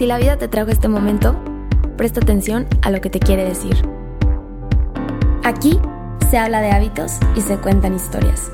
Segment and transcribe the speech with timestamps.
[0.00, 1.36] Si la vida te trajo este momento,
[1.98, 3.86] presta atención a lo que te quiere decir.
[5.44, 5.78] Aquí
[6.30, 8.50] se habla de hábitos y se cuentan historias.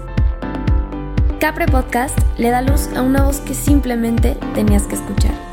[1.38, 5.45] Capre Podcast le da luz a una voz que simplemente tenías que escuchar.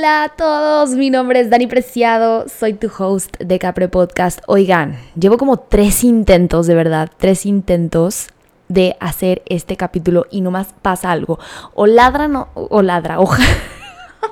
[0.00, 4.40] Hola a todos, mi nombre es Dani Preciado, soy tu host de Capre Podcast.
[4.46, 8.28] Oigan, llevo como tres intentos, de verdad, tres intentos
[8.68, 11.38] de hacer este capítulo y nomás pasa algo.
[11.74, 13.46] O ladra no, o ladra, ojalá.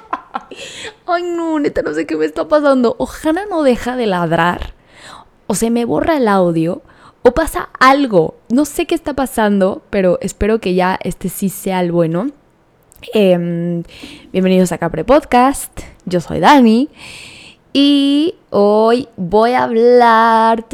[1.07, 2.97] Ay, no, neta, no sé qué me está pasando.
[2.97, 4.73] Ojalá no deja de ladrar.
[5.49, 6.81] O se me borra el audio.
[7.21, 8.37] O pasa algo.
[8.49, 12.31] No sé qué está pasando, pero espero que ya este sí sea el bueno.
[13.01, 13.85] Em,
[14.33, 15.71] bienvenidos a Capre Podcast,
[16.05, 16.89] yo soy Dani
[17.73, 20.67] y hoy voy a hablar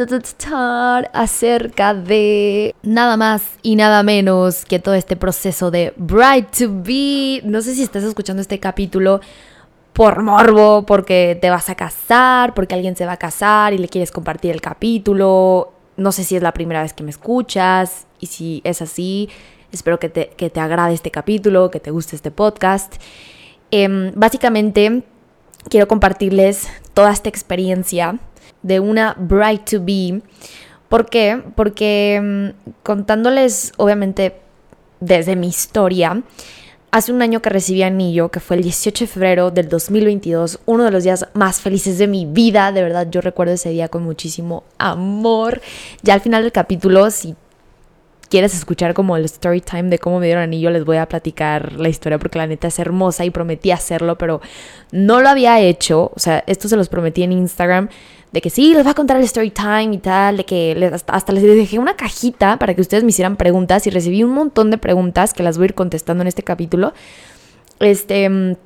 [1.12, 7.42] acerca de nada más y nada menos que todo este proceso de Bright to Be.
[7.44, 9.20] No sé si estás escuchando este capítulo
[9.92, 13.88] por morbo, porque te vas a casar, porque alguien se va a casar y le
[13.88, 15.74] quieres compartir el capítulo.
[15.98, 19.28] No sé si es la primera vez que me escuchas y si es así,
[19.74, 22.94] Espero que te, agrade este capítulo, que te guste este podcast.
[23.72, 25.02] Em, básicamente,
[25.68, 28.20] quiero compartirles toda esta experiencia
[28.62, 30.22] de una Bright to Be.
[30.88, 31.42] ¿Por qué?
[31.56, 32.52] Porque em,
[32.84, 34.36] contándoles, obviamente,
[35.00, 36.22] desde mi historia,
[36.92, 40.84] hace un año que recibí anillo, que fue el 18 de febrero del 2022, uno
[40.84, 44.04] de los días más felices de mi vida, de verdad yo recuerdo ese día con
[44.04, 45.60] muchísimo amor.
[46.02, 47.34] Ya al final del capítulo, si
[48.28, 51.74] quieres escuchar como el story time de cómo me dieron anillo, les voy a platicar
[51.74, 54.40] la historia porque la neta es hermosa y prometí hacerlo, pero
[54.92, 56.12] no lo había hecho.
[56.14, 57.88] O sea, esto se los prometí en Instagram
[58.32, 61.04] de que sí, les voy a contar el story time y tal, de que les,
[61.06, 64.72] hasta, les dejé una cajita para que ustedes me hicieran preguntas y recibí un montón
[64.72, 66.92] de preguntas que las voy a ir contestando en este capítulo.
[67.78, 68.56] Este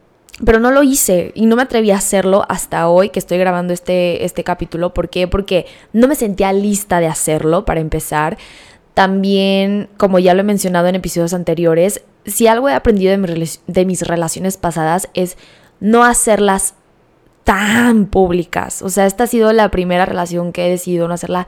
[0.44, 3.72] pero no lo hice y no me atreví a hacerlo hasta hoy que estoy grabando
[3.72, 4.94] este, este capítulo.
[4.94, 5.26] ¿Por qué?
[5.26, 8.38] Porque no me sentía lista de hacerlo para empezar.
[8.98, 14.02] También, como ya lo he mencionado en episodios anteriores, si algo he aprendido de, mis
[14.02, 15.36] relaciones pasadas es
[15.78, 16.74] no hacerlas
[17.44, 18.82] tan públicas.
[18.82, 21.46] O sea, esta ha sido la primera relación que he decidido no hacerla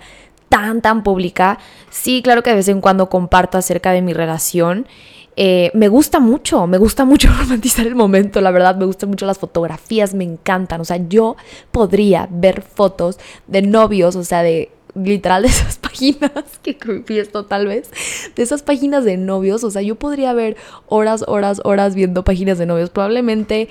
[0.48, 1.58] tan, tan pública.
[1.90, 4.86] Sí, claro que de vez en cuando comparto acerca de mi relación.
[5.34, 9.26] Eh, me gusta mucho, me gusta mucho romantizar el momento, la verdad, me gustan mucho
[9.26, 10.82] las fotografías, me encantan.
[10.82, 11.36] O sea, yo
[11.72, 13.18] podría ver fotos
[13.48, 17.90] de novios, o sea, de literal de esas páginas, que creepy esto tal vez,
[18.34, 20.56] de esas páginas de novios, o sea, yo podría ver
[20.86, 23.68] horas, horas, horas viendo páginas de novios, probablemente,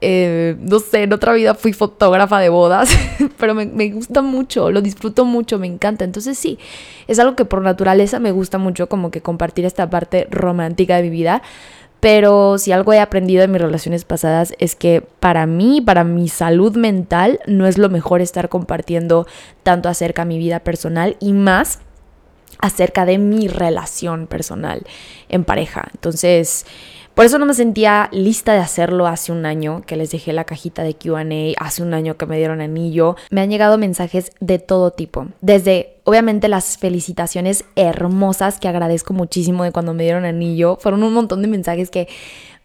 [0.00, 2.90] eh, no sé, en otra vida fui fotógrafa de bodas,
[3.38, 6.58] pero me, me, gusta mucho, lo disfruto mucho, me encanta, entonces sí,
[7.08, 11.04] es algo que por naturaleza me gusta mucho, como que compartir esta parte romántica de
[11.04, 11.42] mi vida,
[12.00, 16.28] pero si algo he aprendido en mis relaciones pasadas es que para mí, para mi
[16.28, 19.26] salud mental, no es lo mejor estar compartiendo
[19.62, 21.80] tanto acerca de mi vida personal y más
[22.58, 24.82] acerca de mi relación personal
[25.28, 25.88] en pareja.
[25.92, 26.66] Entonces,
[27.16, 30.44] por eso no me sentía lista de hacerlo hace un año, que les dejé la
[30.44, 31.24] cajita de QA,
[31.58, 33.16] hace un año que me dieron anillo.
[33.30, 39.64] Me han llegado mensajes de todo tipo, desde obviamente las felicitaciones hermosas que agradezco muchísimo
[39.64, 40.76] de cuando me dieron anillo.
[40.78, 42.06] Fueron un montón de mensajes que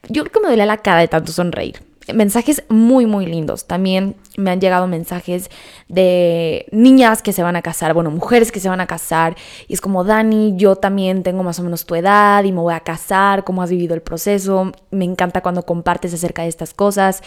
[0.10, 3.66] yo creo que me duele la cara de tanto sonreír mensajes muy, muy lindos.
[3.66, 5.50] También me han llegado mensajes
[5.88, 9.36] de niñas que se van a casar, bueno, mujeres que se van a casar.
[9.68, 12.74] Y es como, Dani, yo también tengo más o menos tu edad y me voy
[12.74, 14.72] a casar, cómo has vivido el proceso.
[14.90, 17.22] Me encanta cuando compartes acerca de estas cosas.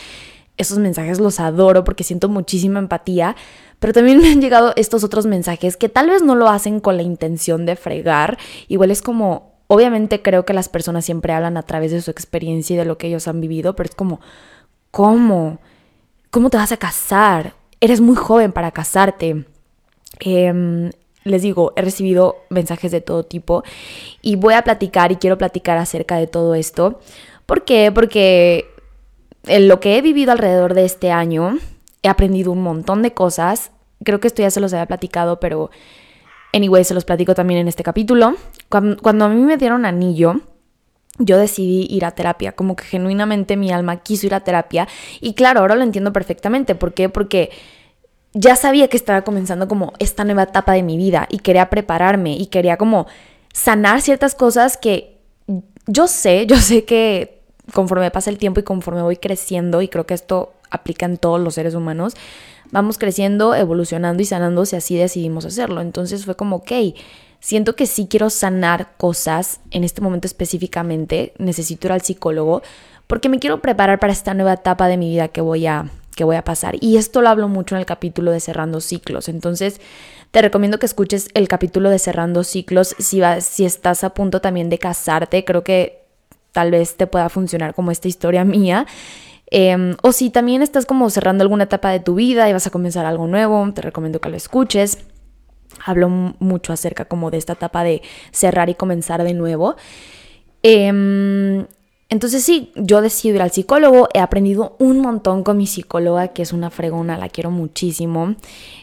[0.56, 3.36] Esos mensajes los adoro porque siento muchísima empatía.
[3.78, 6.96] Pero también me han llegado estos otros mensajes que tal vez no lo hacen con
[6.96, 8.38] la intención de fregar.
[8.68, 12.74] Igual es como, obviamente creo que las personas siempre hablan a través de su experiencia
[12.74, 14.20] y de lo que ellos han vivido, pero es como
[14.94, 15.58] ¿Cómo?
[16.30, 17.54] ¿Cómo te vas a casar?
[17.80, 19.44] Eres muy joven para casarte.
[20.20, 20.92] Em,
[21.24, 23.64] les digo, he recibido mensajes de todo tipo
[24.22, 27.00] y voy a platicar y quiero platicar acerca de todo esto.
[27.44, 27.90] ¿Por qué?
[27.92, 28.66] Porque
[29.46, 31.58] en lo que he vivido alrededor de este año,
[32.04, 33.72] he aprendido un montón de cosas.
[34.04, 35.72] Creo que esto ya se los había platicado, pero
[36.52, 38.36] anyway, se los platico también en este capítulo.
[38.68, 40.36] Cuando, cuando a mí me dieron anillo,
[41.18, 44.88] yo decidí ir a terapia, como que genuinamente mi alma quiso ir a terapia
[45.20, 47.08] y claro, ahora lo entiendo perfectamente, ¿por qué?
[47.08, 47.50] Porque
[48.32, 52.36] ya sabía que estaba comenzando como esta nueva etapa de mi vida y quería prepararme
[52.36, 53.06] y quería como
[53.52, 55.18] sanar ciertas cosas que
[55.86, 57.40] yo sé, yo sé que
[57.72, 61.40] conforme pasa el tiempo y conforme voy creciendo y creo que esto aplica en todos
[61.40, 62.14] los seres humanos,
[62.72, 65.80] vamos creciendo, evolucionando y sanando si así decidimos hacerlo.
[65.80, 66.72] Entonces fue como, ok,
[67.44, 72.62] siento que sí quiero sanar cosas en este momento específicamente, necesito ir al psicólogo
[73.06, 76.24] porque me quiero preparar para esta nueva etapa de mi vida que voy a que
[76.24, 76.76] voy a pasar.
[76.80, 79.28] Y esto lo hablo mucho en el capítulo de cerrando ciclos.
[79.28, 79.80] Entonces,
[80.30, 84.70] te recomiendo que escuches el capítulo de cerrando ciclos si si estás a punto también
[84.70, 86.04] de casarte, creo que
[86.52, 88.86] tal vez te pueda funcionar como esta historia mía.
[89.50, 92.70] Em, o si también estás como cerrando alguna etapa de tu vida y vas a
[92.70, 95.04] comenzar algo nuevo, te recomiendo que lo escuches.
[95.84, 99.76] Hablo mucho acerca como de esta etapa de cerrar y comenzar de nuevo.
[100.62, 101.66] Em,
[102.08, 106.42] entonces sí, yo decido ir al psicólogo, he aprendido un montón con mi psicóloga, que
[106.42, 108.36] es una fregona, la quiero muchísimo.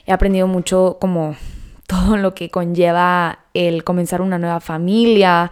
[0.05, 1.35] He aprendido mucho como
[1.87, 5.51] todo lo que conlleva el comenzar una nueva familia,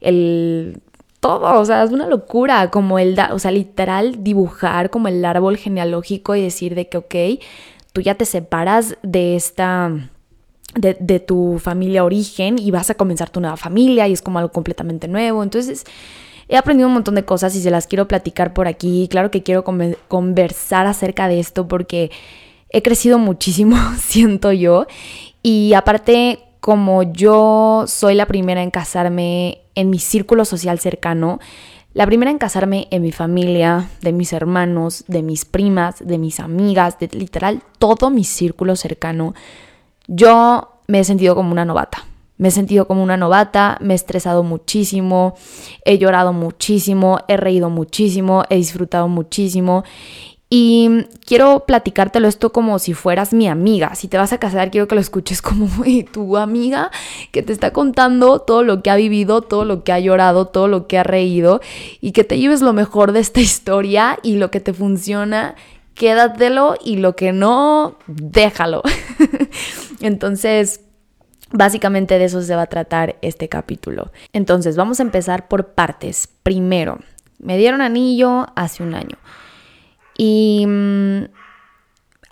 [0.00, 0.82] el
[1.20, 5.56] todo, o sea, es una locura, como el, o sea, literal dibujar como el árbol
[5.58, 7.14] genealógico y decir de que, ok,
[7.92, 9.92] tú ya te separas de esta,
[10.74, 14.52] de, tu familia origen y vas a comenzar tu nueva familia y es como algo
[14.52, 15.42] completamente nuevo.
[15.42, 15.84] Entonces,
[16.48, 19.08] he aprendido un montón de cosas y se las quiero platicar por aquí.
[19.10, 22.10] Claro que quiero conversar acerca de esto porque
[22.70, 24.86] he crecido muchísimo, siento yo.
[25.42, 31.40] Y aparte, como yo soy la primera en casarme en mi círculo social cercano,
[31.92, 36.38] la primera en casarme en mi familia, de mis hermanos, de mis primas, de mis
[36.38, 39.34] amigas, de literal todo mi círculo cercano,
[40.10, 42.04] yo me he sentido como una novata.
[42.36, 45.34] Me he sentido como una novata, me he estresado muchísimo,
[45.84, 49.84] he llorado muchísimo, he reído muchísimo, he disfrutado muchísimo
[50.52, 53.94] y quiero platicártelo esto como si fueras mi amiga.
[53.94, 55.68] Si te vas a casar, quiero que lo escuches como
[56.12, 56.90] tu amiga
[57.30, 60.66] que te está contando todo lo que ha vivido, todo lo que ha llorado, todo
[60.66, 61.60] lo que ha reído
[62.00, 65.54] y que te lleves lo mejor de esta historia y lo que te funciona,
[65.94, 68.82] quédatelo y lo que no, déjalo.
[70.00, 70.80] Entonces,
[71.52, 74.10] básicamente de eso se va a tratar este capítulo.
[74.32, 76.28] Entonces, vamos a empezar por partes.
[76.42, 76.98] Primero,
[77.38, 79.18] me dieron anillo hace un año.
[80.16, 81.24] Y mm,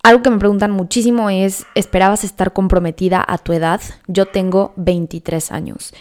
[0.02, 3.80] algo que me preguntan muchísimo es, ¿esperabas estar comprometida a tu edad?
[4.06, 5.92] Yo tengo 23 años.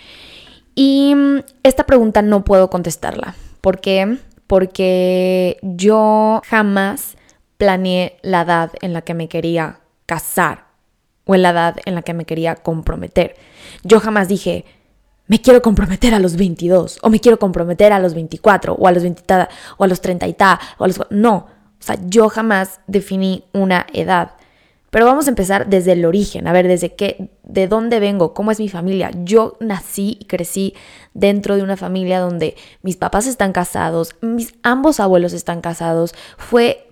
[0.75, 3.35] Y mm, esta pregunta no puedo contestarla.
[3.61, 4.17] ¿Por qué?
[4.45, 7.16] Porque yo jamás
[7.57, 10.65] planeé la edad en la que me quería casar
[11.25, 13.35] o en la edad en la que me quería comprometer.
[13.83, 14.65] Yo jamás dije,
[15.27, 18.91] me quiero comprometer a los 22 o me quiero comprometer a los 24 o a
[18.91, 19.23] los 20
[19.77, 21.47] o a los 30 y ta, o a los no,
[21.79, 24.31] o sea, yo jamás definí una edad.
[24.89, 28.51] Pero vamos a empezar desde el origen, a ver, desde qué, de dónde vengo, cómo
[28.51, 29.11] es mi familia.
[29.23, 30.73] Yo nací y crecí
[31.13, 36.15] dentro de una familia donde mis papás están casados, mis ambos abuelos están casados.
[36.37, 36.86] Fue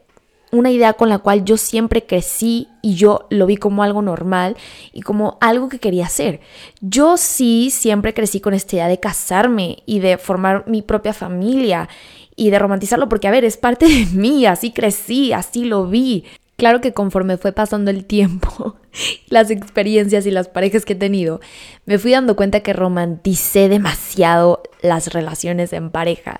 [0.57, 4.55] una idea con la cual yo siempre crecí y yo lo vi como algo normal
[4.93, 6.39] y como algo que quería hacer.
[6.81, 11.89] Yo sí siempre crecí con esta idea de casarme y de formar mi propia familia
[12.35, 16.25] y de romantizarlo porque, a ver, es parte de mí, así crecí, así lo vi.
[16.57, 18.77] Claro que conforme fue pasando el tiempo,
[19.29, 21.41] las experiencias y las parejas que he tenido,
[21.85, 26.39] me fui dando cuenta que romanticé demasiado las relaciones en pareja.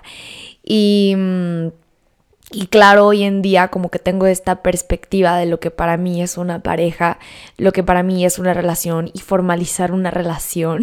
[0.64, 1.68] Y, mm,
[2.52, 6.22] y claro, hoy en día como que tengo esta perspectiva de lo que para mí
[6.22, 7.18] es una pareja,
[7.56, 10.82] lo que para mí es una relación y formalizar una relación.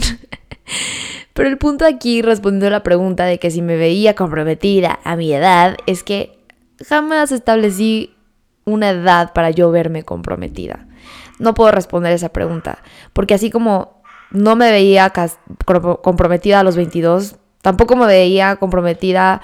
[1.34, 5.16] Pero el punto aquí, respondiendo a la pregunta de que si me veía comprometida a
[5.16, 6.38] mi edad, es que
[6.86, 8.14] jamás establecí
[8.66, 10.86] una edad para yo verme comprometida.
[11.40, 12.80] No puedo responder esa pregunta,
[13.14, 15.12] porque así como no me veía
[16.02, 19.42] comprometida a los 22, tampoco me veía comprometida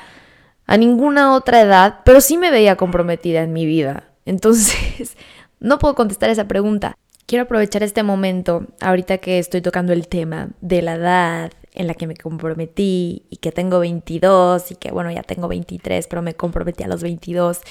[0.69, 4.03] a ninguna otra edad, pero sí me veía comprometida en mi vida.
[4.25, 5.17] Entonces,
[5.59, 6.95] no puedo contestar esa pregunta.
[7.25, 11.95] Quiero aprovechar este momento, ahorita que estoy tocando el tema de la edad, en la
[11.95, 16.35] que me comprometí y que tengo 22 y que bueno, ya tengo 23, pero me
[16.35, 17.61] comprometí a los 22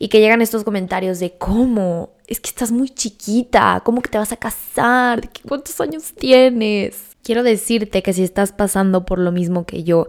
[0.00, 4.18] y que llegan estos comentarios de cómo, es que estás muy chiquita, cómo que te
[4.18, 7.11] vas a casar, cuántos años tienes.
[7.22, 10.06] Quiero decirte que si estás pasando por lo mismo que yo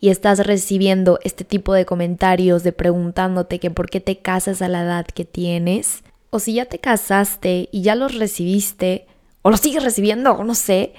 [0.00, 4.68] y estás recibiendo este tipo de comentarios de preguntándote que por qué te casas a
[4.68, 9.06] la edad que tienes, o si ya te casaste y ya los recibiste,
[9.42, 10.94] o los sigues recibiendo, o no sé,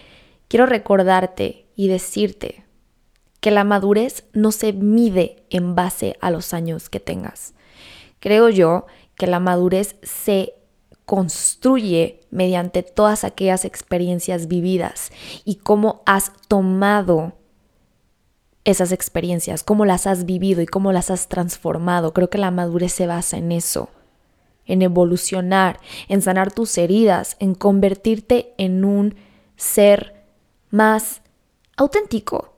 [0.48, 2.63] quiero recordarte y decirte
[3.39, 7.53] que la madurez no se mide en base a los años que tengas.
[8.19, 10.54] Creo yo que la madurez se
[11.05, 15.12] construye mediante todas aquellas experiencias vividas
[15.43, 17.33] y cómo has tomado
[18.63, 22.13] esas experiencias, cómo las has vivido y cómo las has transformado.
[22.13, 23.89] Creo que la madurez se basa en eso.
[24.67, 29.13] en evolucionar, en sanar tus heridas, en convertirte en un
[29.57, 30.25] ser
[30.71, 31.21] más
[31.77, 32.57] auténtico,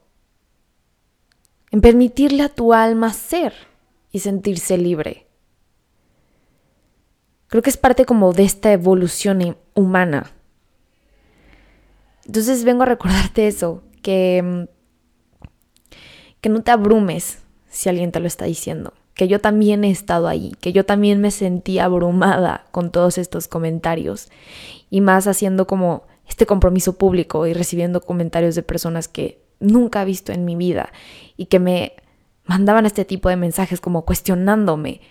[1.70, 3.54] en permitirle a tu alma ser
[4.10, 5.27] y sentirse libre.
[7.48, 10.32] Creo que es parte como de esta evolución humana.
[12.26, 15.50] Entonces vengo a recordarte eso, que, mm,
[16.42, 17.40] que no te abrumes
[17.70, 21.22] si alguien te lo está diciendo, que yo también he estado ahí, que yo también
[21.22, 24.30] me sentí abrumada con todos estos comentarios
[24.90, 30.06] y más haciendo como este compromiso público y recibiendo comentarios de personas que nunca he
[30.06, 30.92] visto en mi vida
[31.38, 31.94] y que me
[32.46, 35.02] mandaban este tipo de mensajes como cuestionándome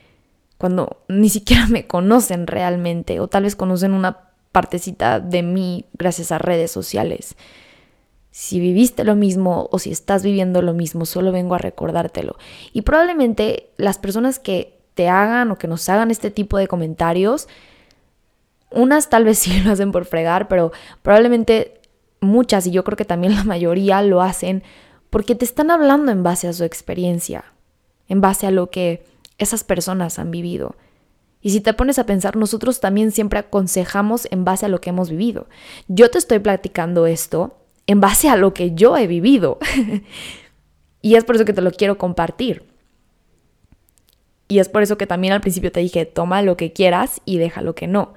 [0.58, 6.32] cuando ni siquiera me conocen realmente o tal vez conocen una partecita de mí gracias
[6.32, 7.36] a redes sociales.
[8.30, 12.36] Si viviste lo mismo o si estás viviendo lo mismo, solo vengo a recordártelo.
[12.72, 17.48] Y probablemente las personas que te hagan o que nos hagan este tipo de comentarios,
[18.70, 20.72] unas tal vez sí lo hacen por fregar, pero
[21.02, 21.80] probablemente
[22.20, 24.62] muchas, y yo creo que también la mayoría lo hacen
[25.10, 27.44] porque te están hablando en base a su experiencia,
[28.08, 29.04] en base a lo que
[29.38, 30.76] esas personas han vivido.
[31.40, 34.90] Y si te pones a pensar, nosotros también siempre aconsejamos en base a lo que
[34.90, 35.46] hemos vivido.
[35.86, 39.58] Yo te estoy platicando esto en base a lo que yo he vivido.
[41.02, 42.64] y es por eso que te lo quiero compartir.
[44.48, 47.38] Y es por eso que también al principio te dije, toma lo que quieras y
[47.38, 48.14] deja lo que no.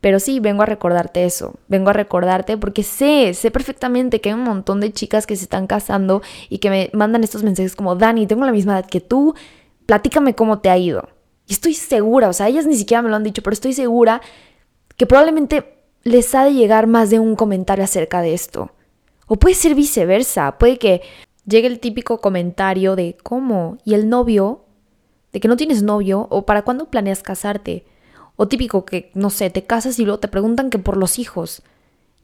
[0.00, 4.34] Pero sí, vengo a recordarte eso, vengo a recordarte porque sé, sé perfectamente que hay
[4.34, 7.94] un montón de chicas que se están casando y que me mandan estos mensajes como,
[7.94, 9.34] Dani, tengo la misma edad que tú,
[9.86, 11.08] platícame cómo te ha ido.
[11.46, 14.20] Y estoy segura, o sea, ellas ni siquiera me lo han dicho, pero estoy segura
[14.96, 18.70] que probablemente les ha de llegar más de un comentario acerca de esto.
[19.26, 21.02] O puede ser viceversa, puede que
[21.46, 23.78] llegue el típico comentario de ¿cómo?
[23.84, 24.64] ¿Y el novio?
[25.32, 26.26] ¿De que no tienes novio?
[26.30, 27.86] ¿O para cuándo planeas casarte?
[28.36, 31.62] O típico que, no sé, te casas y luego te preguntan que por los hijos.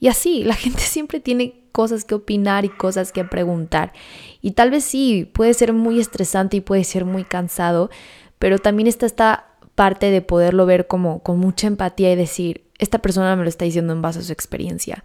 [0.00, 3.92] Y así, la gente siempre tiene cosas que opinar y cosas que preguntar.
[4.40, 7.90] Y tal vez sí, puede ser muy estresante y puede ser muy cansado,
[8.38, 12.98] pero también está esta parte de poderlo ver como con mucha empatía y decir, esta
[12.98, 15.04] persona me lo está diciendo en base a su experiencia.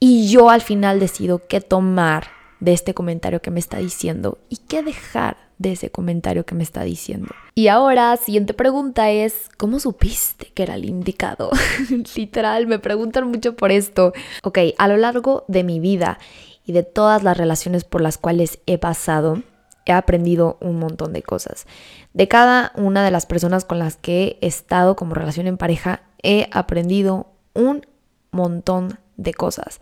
[0.00, 2.28] Y yo al final decido qué tomar
[2.60, 6.62] de este comentario que me está diciendo y qué dejar de ese comentario que me
[6.62, 7.28] está diciendo.
[7.54, 11.50] Y ahora, siguiente pregunta es, ¿cómo supiste que era el indicado?
[12.16, 14.12] Literal, me preguntan mucho por esto.
[14.42, 16.18] Ok, a lo largo de mi vida
[16.66, 19.42] y de todas las relaciones por las cuales he pasado,
[19.86, 21.66] he aprendido un montón de cosas.
[22.12, 26.02] De cada una de las personas con las que he estado como relación en pareja,
[26.22, 27.86] he aprendido un
[28.30, 29.80] montón de cosas.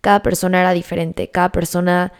[0.00, 2.12] Cada persona era diferente, cada persona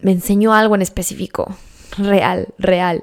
[0.00, 1.56] me enseñó algo en específico,
[1.96, 3.02] real, real.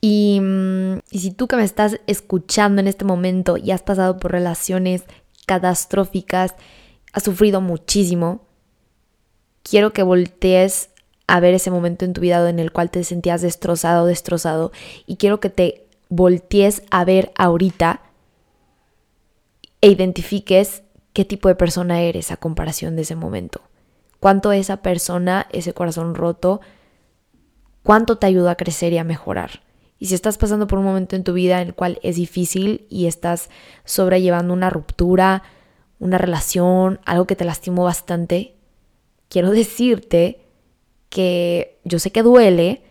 [0.00, 4.18] Y, mm, y, si tú que me estás escuchando en este momento y has pasado
[4.18, 5.04] por relaciones
[5.46, 6.54] catastróficas,
[7.12, 8.42] has sufrido muchísimo,
[9.62, 10.90] quiero que voltees
[11.26, 14.72] a ver ese momento en tu vida en el cual te sentías destrozado, destrozado.
[15.06, 18.00] Y quiero que te voltees a ver ahorita
[19.80, 23.60] e identifiques qué tipo de persona eres a comparación de ese momento.
[24.20, 26.60] Cuánto esa persona, ese corazón roto,
[27.86, 29.62] cuánto te ayuda a crecer y a mejorar.
[30.00, 32.84] Y si estás pasando por un momento en tu vida en el cual es difícil
[32.90, 33.48] y estás
[33.84, 35.44] sobrellevando una ruptura,
[36.00, 38.56] una relación, algo que te lastimó bastante,
[39.28, 40.40] quiero decirte
[41.10, 42.82] que yo sé que duele,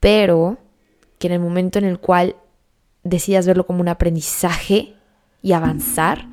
[0.00, 0.56] pero
[1.18, 2.36] que en el momento en el cual
[3.02, 4.94] decidas verlo como un aprendizaje
[5.42, 6.28] y avanzar,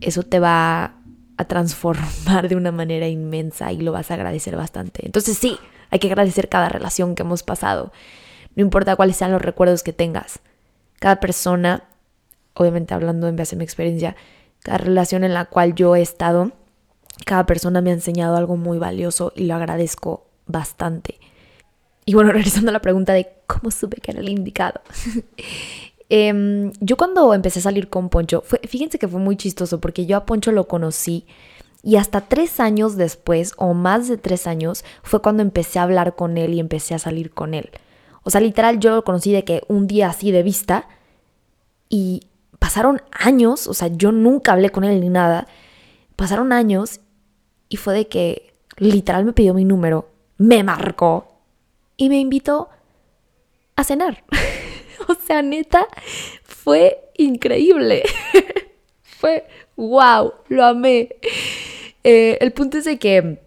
[0.00, 0.94] eso te va
[1.36, 5.04] a transformar de una manera inmensa y lo vas a agradecer bastante.
[5.04, 5.58] Entonces sí,
[5.92, 7.92] hay que agradecer cada relación que hemos pasado.
[8.56, 10.40] No importa cuáles sean los recuerdos que tengas.
[10.98, 11.84] Cada persona,
[12.54, 14.16] obviamente hablando en base a mi experiencia,
[14.60, 16.52] cada relación en la cual yo he estado,
[17.26, 21.20] cada persona me ha enseñado algo muy valioso y lo agradezco bastante.
[22.06, 24.80] Y bueno, regresando a la pregunta de cómo supe que era el indicado.
[26.14, 30.18] Em, yo cuando empecé a salir con Poncho, fíjense que fue muy chistoso porque yo
[30.18, 31.24] a Poncho lo conocí
[31.82, 36.14] y hasta tres años después, o más de tres años, fue cuando empecé a hablar
[36.14, 37.70] con él y empecé a salir con él.
[38.22, 40.88] O sea, literal, yo lo conocí de que un día así de vista
[41.88, 42.28] y
[42.60, 45.48] pasaron años, o sea, yo nunca hablé con él ni nada.
[46.14, 47.00] Pasaron años
[47.68, 50.08] y fue de que literal me pidió mi número,
[50.38, 51.36] me marcó
[51.96, 52.68] y me invitó
[53.74, 54.22] a cenar.
[55.08, 55.88] o sea, neta,
[56.44, 58.04] fue increíble.
[59.02, 61.16] fue wow, lo amé.
[62.04, 63.42] Eh, el punto es de que,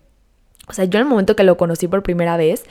[0.68, 2.64] o sea, yo en el momento que lo conocí por primera vez,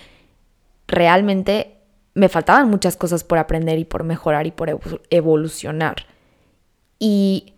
[0.86, 1.76] realmente
[2.14, 6.06] me faltaban muchas cosas por aprender y por mejorar y por evolucionar.
[6.98, 7.54] Y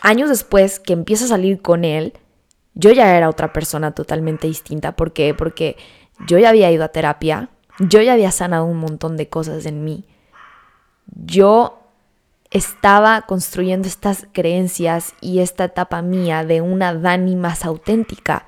[0.00, 2.14] años después que empiezo a salir con él,
[2.74, 4.96] yo ya era otra persona totalmente distinta.
[4.96, 5.34] ¿Por qué?
[5.34, 5.76] Porque
[6.26, 9.84] yo ya había ido a terapia, yo ya había sanado un montón de cosas en
[9.84, 10.04] mí.
[11.06, 11.77] Yo
[12.50, 18.46] estaba construyendo estas creencias y esta etapa mía de una Dani más auténtica.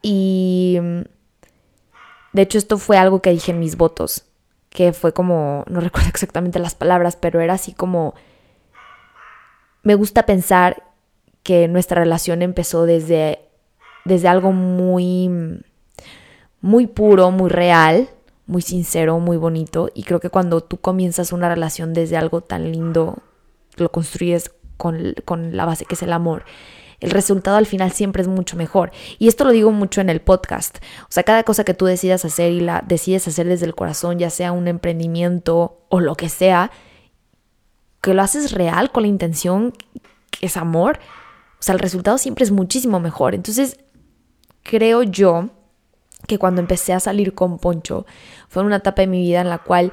[0.00, 0.78] Y
[2.32, 4.24] de hecho esto fue algo que dije en mis votos,
[4.70, 8.14] que fue como, no recuerdo exactamente las palabras, pero era así como,
[9.82, 10.84] me gusta pensar
[11.42, 13.40] que nuestra relación empezó desde,
[14.04, 15.60] desde algo muy,
[16.60, 18.08] muy puro, muy real,
[18.46, 19.90] muy sincero, muy bonito.
[19.94, 23.18] Y creo que cuando tú comienzas una relación desde algo tan lindo,
[23.76, 26.44] lo construyes con, con la base que es el amor
[27.02, 28.92] el resultado al final siempre es mucho mejor.
[29.18, 30.78] Y esto lo digo mucho en el podcast.
[31.02, 34.20] O sea, cada cosa que tú decidas hacer y la decides hacer desde el corazón,
[34.20, 36.70] ya sea un emprendimiento o lo que sea,
[38.00, 39.72] que lo haces real con la intención
[40.30, 41.00] que es amor,
[41.58, 43.34] o sea, el resultado siempre es muchísimo mejor.
[43.34, 43.78] Entonces,
[44.62, 45.50] creo yo
[46.26, 48.06] que cuando empecé a salir con Poncho,
[48.48, 49.92] fue una etapa de mi vida en la cual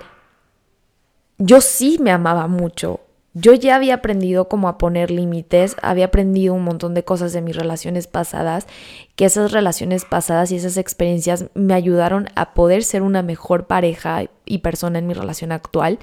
[1.37, 2.99] yo sí me amaba mucho.
[3.33, 7.41] Yo ya había aprendido como a poner límites, había aprendido un montón de cosas de
[7.41, 8.67] mis relaciones pasadas,
[9.15, 14.25] que esas relaciones pasadas y esas experiencias me ayudaron a poder ser una mejor pareja
[14.45, 15.99] y persona en mi relación actual.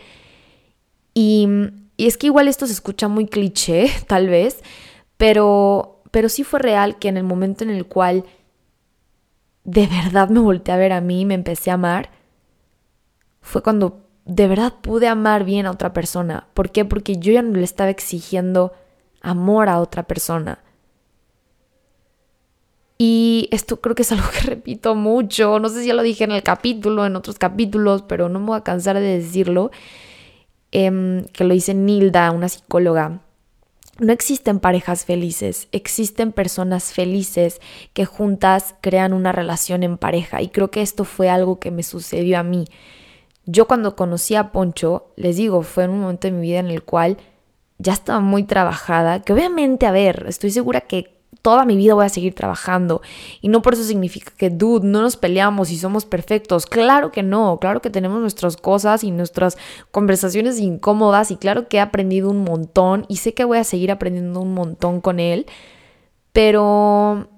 [1.14, 1.49] Y,
[1.97, 4.62] y es que igual esto se escucha muy cliché, tal vez,
[5.16, 8.25] pero, pero sí fue real que en el momento en el cual
[9.66, 12.11] de verdad me volteé a ver a mí y me empecé a amar,
[13.42, 16.46] fue cuando de verdad pude amar bien a otra persona.
[16.54, 16.85] ¿Por qué?
[16.85, 18.73] Porque yo ya no le estaba exigiendo
[19.20, 20.61] amor a otra persona.
[22.96, 25.58] Y esto creo que es algo que repito mucho.
[25.58, 28.46] No sé si ya lo dije en el capítulo, en otros capítulos, pero no me
[28.46, 29.73] voy a cansar de decirlo.
[30.70, 33.20] Em, que lo dice Nilda, una psicóloga.
[33.99, 37.61] No existen parejas felices, existen personas felices
[37.94, 41.83] que juntas crean una relación en pareja y creo que esto fue algo que me
[41.83, 42.66] sucedió a mí.
[43.47, 46.66] Yo cuando conocí a Poncho, les digo, fue en un momento de mi vida en
[46.66, 47.16] el cual
[47.79, 51.15] ya estaba muy trabajada, que obviamente, a ver, estoy segura que
[51.46, 53.02] toda mi vida voy a seguir trabajando.
[53.40, 56.66] Y no por eso significa que, dude, no nos peleamos y somos perfectos.
[56.66, 59.56] Claro que no, claro que tenemos nuestras cosas y nuestras
[59.92, 63.92] conversaciones incómodas y claro que he aprendido un montón y sé que voy a seguir
[63.92, 65.46] aprendiendo un montón con él.
[66.32, 67.28] Pero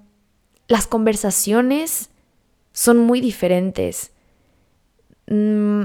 [0.67, 2.09] las conversaciones
[2.73, 4.11] son muy diferentes.
[5.27, 5.83] Mm,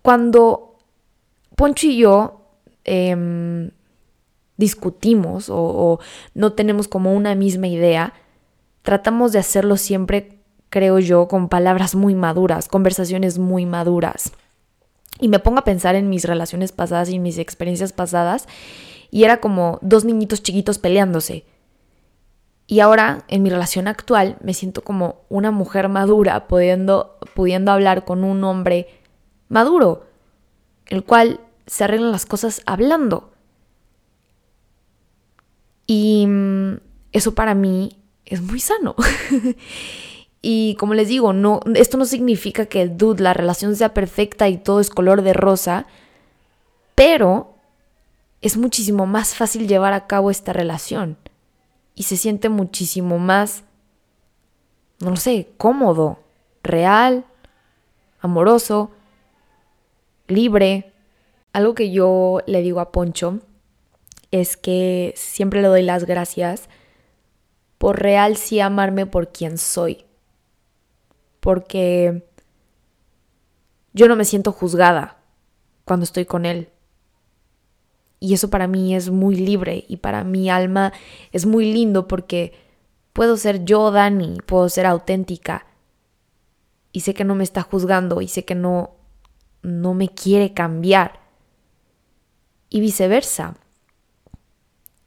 [0.00, 0.78] cuando
[1.54, 2.46] Poncho y yo
[2.84, 3.72] em,
[4.56, 5.98] discutimos o,
[6.34, 8.14] no tenemos como una misma idea,
[8.82, 10.40] tratamos de hacerlo siempre,
[10.70, 14.32] creo yo, con palabras muy maduras, conversaciones muy maduras.
[15.18, 18.46] Y me pongo a pensar en mis relaciones pasadas y mis experiencias pasadas
[19.10, 21.46] y era como dos niñitos chiquitos peleándose.
[22.66, 28.04] Y ahora, en mi relación actual, me siento como una mujer madura, pudiendo, pudiendo hablar
[28.04, 28.88] con un hombre
[29.48, 30.06] maduro,
[30.86, 33.32] el cual se arreglan las cosas hablando.
[35.86, 36.78] Y mm,
[37.12, 38.94] eso para mí es muy sano.
[40.42, 44.58] y como les digo, no, esto no significa que, dude, la relación sea perfecta y
[44.58, 45.86] todo es color de rosa,
[46.94, 47.54] pero
[48.42, 51.16] es muchísimo más fácil llevar a cabo esta relación.
[51.94, 53.64] Y se siente muchísimo más,
[55.00, 56.18] no sé, cómodo,
[56.62, 57.24] real,
[58.20, 58.90] amoroso,
[60.28, 60.92] libre.
[61.52, 63.40] Algo que yo le digo a Poncho
[64.40, 66.68] es que siempre le doy las gracias
[67.78, 70.04] por real sí amarme por quien soy.
[71.40, 72.26] Porque
[73.92, 75.18] yo no me siento juzgada
[75.84, 76.70] cuando estoy con él.
[78.18, 80.92] Y eso para mí es muy libre y para mi alma
[81.32, 82.52] es muy lindo porque
[83.12, 85.66] puedo ser yo, Dani, puedo ser auténtica.
[86.92, 88.96] Y sé que no me está juzgando y sé que no
[89.66, 91.20] no me quiere cambiar.
[92.70, 93.56] Y viceversa.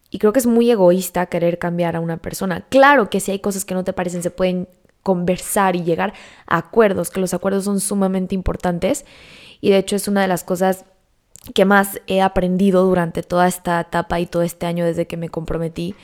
[0.09, 2.65] Y creo que es muy egoísta querer cambiar a una persona.
[2.69, 4.67] Claro que si hay cosas que no te parecen, se pueden
[5.03, 6.13] conversar y llegar
[6.47, 9.05] a acuerdos, que los acuerdos son sumamente importantes.
[9.61, 10.85] Y de hecho es una de las cosas
[11.53, 15.29] que más he aprendido durante toda esta etapa y todo este año desde que me
[15.29, 15.95] comprometí.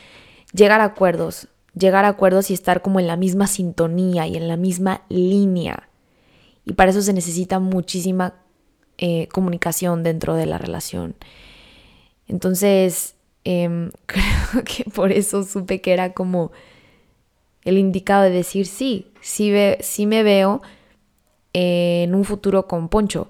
[0.54, 4.48] Llegar a acuerdos, llegar a acuerdos y estar como en la misma sintonía y en
[4.48, 5.90] la misma línea.
[6.64, 8.36] Y para eso se necesita muchísima
[8.98, 11.16] eh, comunicación dentro de la relación.
[12.28, 13.15] Entonces,
[13.46, 16.52] Em, creo que por eso supe que era como
[17.64, 20.62] el indicado de decir sí, sí, me veo
[21.54, 23.30] en un futuro con Poncho.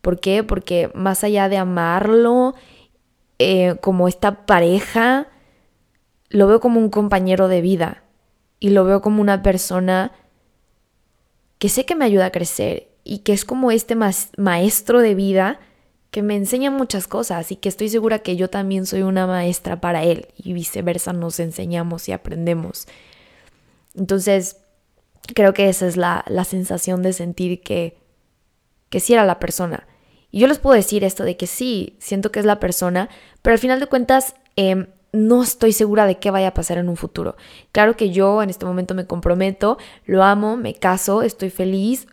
[0.00, 0.42] ¿Por qué?
[0.42, 2.54] Porque más allá de amarlo
[3.38, 5.28] eh, como esta pareja,
[6.30, 8.02] lo veo como un compañero de vida
[8.60, 10.12] y lo veo como una persona
[11.58, 13.96] que sé que me ayuda a crecer y que es como este
[14.36, 15.60] maestro de vida
[16.10, 19.80] que me enseña muchas cosas y que estoy segura que yo también soy una maestra
[19.80, 22.86] para él y viceversa nos enseñamos y aprendemos.
[23.94, 24.58] Entonces,
[25.34, 27.98] creo que esa es la, sensación de sentir que,
[28.88, 29.86] que sí era la persona.
[30.30, 33.08] Y yo les puedo decir esto de que sí, siento que es la persona,
[33.42, 36.88] pero al final de cuentas em, no estoy segura de qué vaya a pasar en
[36.88, 37.36] un futuro.
[37.72, 42.06] Claro que yo en este momento me comprometo, lo amo, me caso, estoy feliz,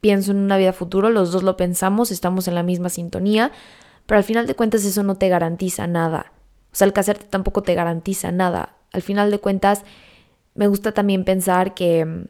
[0.00, 3.52] pienso en una vida futuro, los dos lo pensamos, estamos en la misma sintonía,
[4.06, 6.32] pero al final de cuentas eso no te garantiza nada.
[6.72, 8.76] O sea, el casarte tampoco te garantiza nada.
[8.92, 9.82] Al final de cuentas,
[10.54, 12.26] me gusta también pensar que,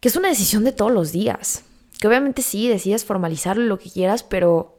[0.00, 1.64] que es una decisión de todos los días.
[2.00, 4.76] Que obviamente sí, decides formalizarlo lo que quieras, pero,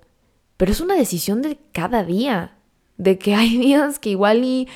[0.58, 2.56] pero es una decisión de cada día.
[2.98, 4.68] De que hay días que igual y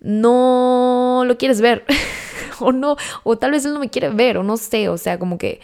[0.00, 1.84] no lo quieres ver.
[2.60, 5.18] o no, o tal vez él no me quiere ver, o no sé, o sea,
[5.18, 5.60] como que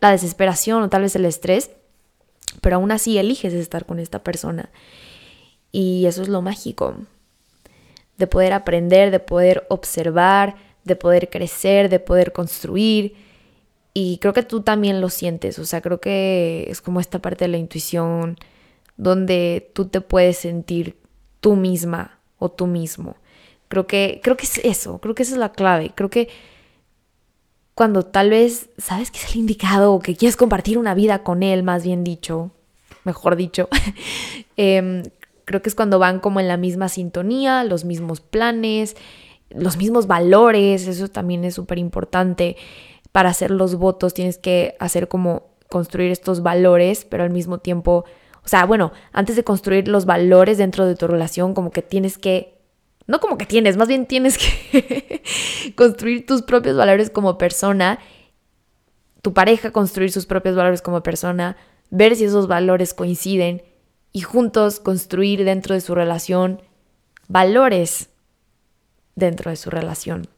[0.00, 1.70] la desesperación o tal vez el estrés,
[2.60, 4.70] pero aún así eliges estar con esta persona.
[5.72, 6.96] Y eso es lo mágico,
[8.16, 13.14] de poder aprender, de poder observar, de poder crecer, de poder construir.
[13.94, 17.44] Y creo que tú también lo sientes, o sea, creo que es como esta parte
[17.44, 18.36] de la intuición
[18.96, 20.96] donde tú te puedes sentir
[21.40, 23.16] tú misma o tú mismo.
[23.68, 25.92] Creo que, creo que es eso, creo que esa es la clave.
[25.94, 26.28] Creo que
[27.78, 31.44] cuando tal vez sabes que es el indicado o que quieres compartir una vida con
[31.44, 32.50] él, más bien dicho,
[33.04, 33.68] mejor dicho,
[34.56, 35.04] em,
[35.44, 38.96] creo que es cuando van como en la misma sintonía, los mismos planes,
[39.50, 42.56] los mismos valores, eso también es súper importante.
[43.12, 48.04] Para hacer los votos tienes que hacer como construir estos valores, pero al mismo tiempo,
[48.44, 52.18] o sea, bueno, antes de construir los valores dentro de tu relación, como que tienes
[52.18, 52.57] que
[53.08, 57.98] no como que tienes, más bien tienes que construir tus propios valores como persona,
[59.22, 61.56] tu pareja construir sus propios valores como persona,
[61.90, 63.62] ver si esos valores coinciden
[64.12, 66.62] y juntos construir dentro de su relación
[67.28, 68.10] valores
[69.16, 70.28] dentro de su relación.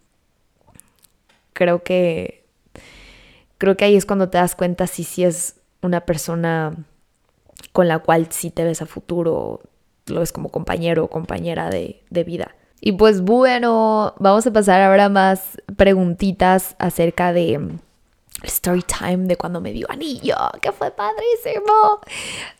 [1.52, 2.46] Creo que
[3.58, 6.72] creo que ahí es cuando te das cuenta si sí es una persona
[7.72, 9.60] con la cual sí te ves a futuro,
[10.06, 12.54] lo ves como compañero o compañera de vida.
[12.80, 17.78] Y pues bueno, vamos a pasar ahora más preguntitas acerca de mm,
[18.44, 22.00] story time de cuando me dio anillo, que fue padrísimo.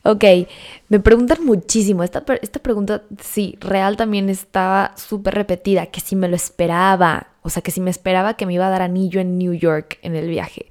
[0.03, 0.23] Ok,
[0.89, 2.03] me preguntan muchísimo.
[2.03, 7.49] Esta, esta pregunta, sí, real también estaba súper repetida, que si me lo esperaba, o
[7.49, 10.15] sea, que si me esperaba que me iba a dar anillo en New York en
[10.15, 10.67] el viaje.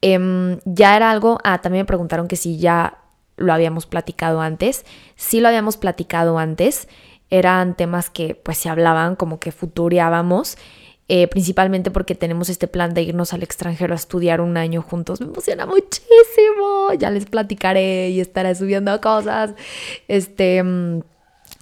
[0.00, 2.98] Em, ya era algo, ah, también me preguntaron que si ya
[3.36, 4.84] lo habíamos platicado antes.
[5.14, 6.88] Sí lo habíamos platicado antes
[7.30, 10.56] eran temas que pues se hablaban como que futureábamos,
[11.08, 15.20] eh, principalmente porque tenemos este plan de irnos al extranjero a estudiar un año juntos.
[15.20, 19.54] Me emociona muchísimo, ya les platicaré y estaré subiendo cosas
[20.08, 21.00] este, mm,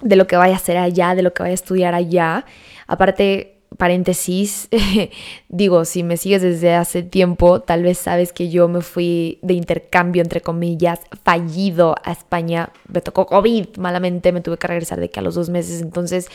[0.01, 2.45] de lo que vaya a hacer allá, de lo que vaya a estudiar allá.
[2.87, 4.69] Aparte, paréntesis,
[5.49, 9.53] digo, si me sigues desde hace tiempo, tal vez sabes que yo me fui de
[9.53, 12.69] intercambio, entre comillas, fallido a España.
[12.87, 15.81] Me tocó COVID, malamente me tuve que regresar de que a los dos meses.
[15.81, 16.29] Entonces,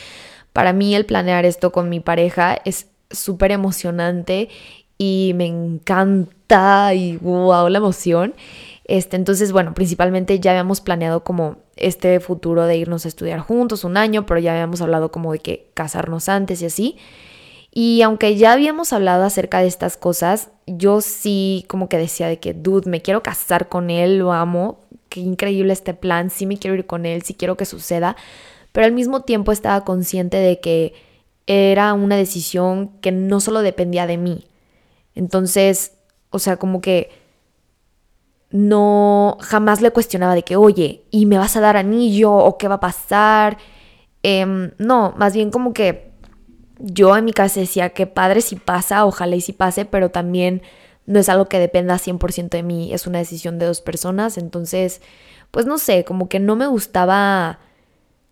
[0.53, 4.49] para mí el planear esto con mi pareja es súper emocionante
[4.97, 8.33] y me encanta y wow, la emoción.
[8.85, 13.83] Este, entonces, bueno, principalmente ya habíamos planeado como este futuro de irnos a estudiar juntos
[13.83, 16.97] un año, pero ya habíamos hablado como de que casarnos antes y así.
[17.71, 22.39] Y aunque ya habíamos hablado acerca de estas cosas, yo sí como que decía de
[22.39, 26.57] que, dude, me quiero casar con él, lo amo, qué increíble este plan, sí me
[26.57, 28.17] quiero ir con él, sí quiero que suceda,
[28.73, 30.93] pero al mismo tiempo estaba consciente de que
[31.47, 34.47] era una decisión que no solo dependía de mí.
[35.15, 35.93] Entonces,
[36.29, 37.09] o sea, como que
[38.51, 42.33] no jamás le cuestionaba de que, oye, ¿y me vas a dar anillo?
[42.33, 43.57] ¿O qué va a pasar?
[44.23, 46.10] Em, no, más bien como que
[46.83, 50.61] yo en mi casa decía que padre si pasa, ojalá y si pase, pero también
[51.05, 55.01] no es algo que dependa 100% de mí, es una decisión de dos personas, entonces,
[55.51, 57.59] pues no sé, como que no me gustaba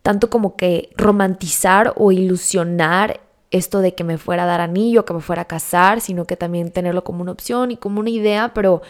[0.01, 3.19] tanto como que romantizar o ilusionar
[3.51, 6.37] esto de que me fuera a dar anillo, que me fuera a casar, sino que
[6.37, 8.81] también tenerlo como una opción y como una idea, pero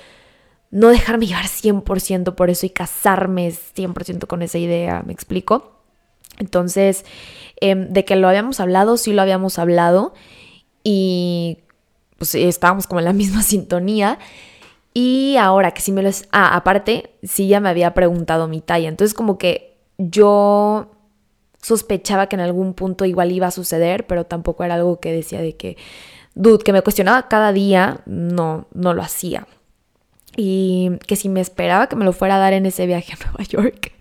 [0.71, 5.79] no dejarme llevar 100% por eso y casarme 100% con esa idea, ¿me explico?
[6.37, 7.05] Entonces,
[7.61, 10.13] em, de que lo habíamos hablado, sí lo habíamos hablado
[10.83, 11.59] y
[12.17, 14.19] pues estábamos como en la misma sintonía.
[14.93, 16.27] Y ahora que sí me lo es...
[16.31, 18.89] Ah, aparte, sí ya me había preguntado mi talla.
[18.89, 20.91] Entonces como que yo
[21.61, 25.41] sospechaba que en algún punto igual iba a suceder, pero tampoco era algo que decía
[25.41, 25.77] de que,
[26.35, 29.47] dude, que me cuestionaba cada día, no, no lo hacía.
[30.35, 33.17] Y que si me esperaba que me lo fuera a dar en ese viaje a
[33.25, 33.91] Nueva York.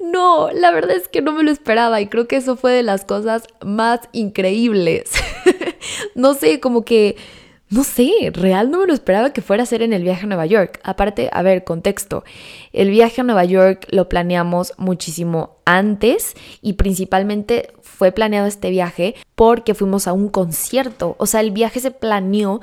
[0.00, 2.82] No, la verdad es que no me lo esperaba y creo que eso fue de
[2.82, 5.10] las cosas más increíbles.
[6.14, 7.16] no sé, como que
[7.70, 10.26] no sé, real no me lo esperaba que fuera a ser en el viaje a
[10.26, 10.80] Nueva York.
[10.82, 12.24] Aparte, a ver, contexto.
[12.72, 19.14] El viaje a Nueva York lo planeamos muchísimo antes y principalmente fue planeado este viaje
[19.36, 21.14] porque fuimos a un concierto.
[21.18, 22.60] O sea, el viaje se planeó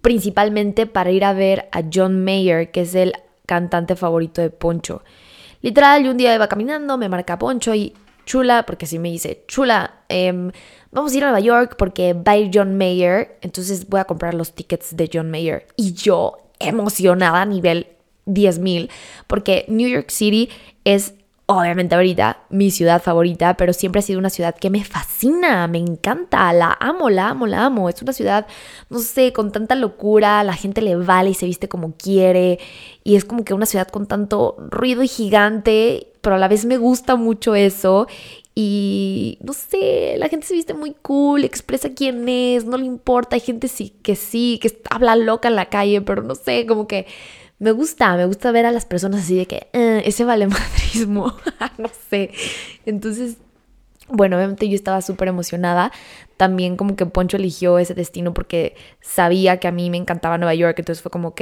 [0.00, 3.12] principalmente para ir a ver a John Mayer, que es el
[3.46, 5.02] cantante favorito de Poncho.
[5.62, 7.94] Literal, yo un día iba caminando, me marca Poncho y
[8.26, 10.50] chula, porque así me dice, chula, eh,
[10.90, 14.04] vamos a ir a Nueva York porque va a ir John Mayer, entonces voy a
[14.04, 15.66] comprar los tickets de John Mayer.
[15.76, 17.86] Y yo emocionada a nivel
[18.26, 18.90] 10.000,
[19.26, 20.48] porque New York City
[20.84, 21.14] es
[21.46, 25.78] obviamente ahorita mi ciudad favorita, pero siempre ha sido una ciudad que me fascina, me
[25.78, 27.88] encanta, la amo, la amo, la amo.
[27.88, 28.46] Es una ciudad,
[28.90, 32.58] no sé, con tanta locura, la gente le vale y se viste como quiere,
[33.04, 36.64] y es como que una ciudad con tanto ruido y gigante, pero a la vez
[36.64, 38.06] me gusta mucho eso.
[38.54, 43.34] Y no sé, la gente se viste muy cool, expresa quién es, no le importa.
[43.34, 46.86] Hay gente sí, que sí, que habla loca en la calle, pero no sé, como
[46.86, 47.06] que
[47.62, 51.32] me gusta, me gusta ver a las personas así de que eh, ese vale madrismo,
[51.78, 52.32] no sé.
[52.86, 53.36] Entonces,
[54.08, 55.92] bueno, obviamente yo estaba súper emocionada.
[56.36, 60.56] También como que Poncho eligió ese destino porque sabía que a mí me encantaba Nueva
[60.56, 60.76] York.
[60.80, 61.40] Entonces fue como, ok,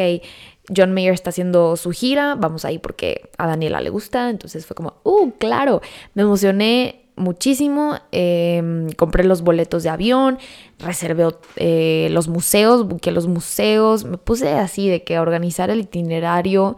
[0.76, 4.28] John Mayer está haciendo su gira, vamos ahí porque a Daniela le gusta.
[4.28, 5.80] Entonces fue como, uh, claro,
[6.12, 7.96] me emocioné muchísimo.
[8.11, 10.38] Em, compré los boletos de avión,
[10.78, 16.76] reservé eh, los museos, busqué los museos, me puse así de que organizar el itinerario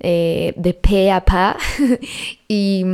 [0.00, 1.56] eh, de pe a pa
[2.48, 2.84] y,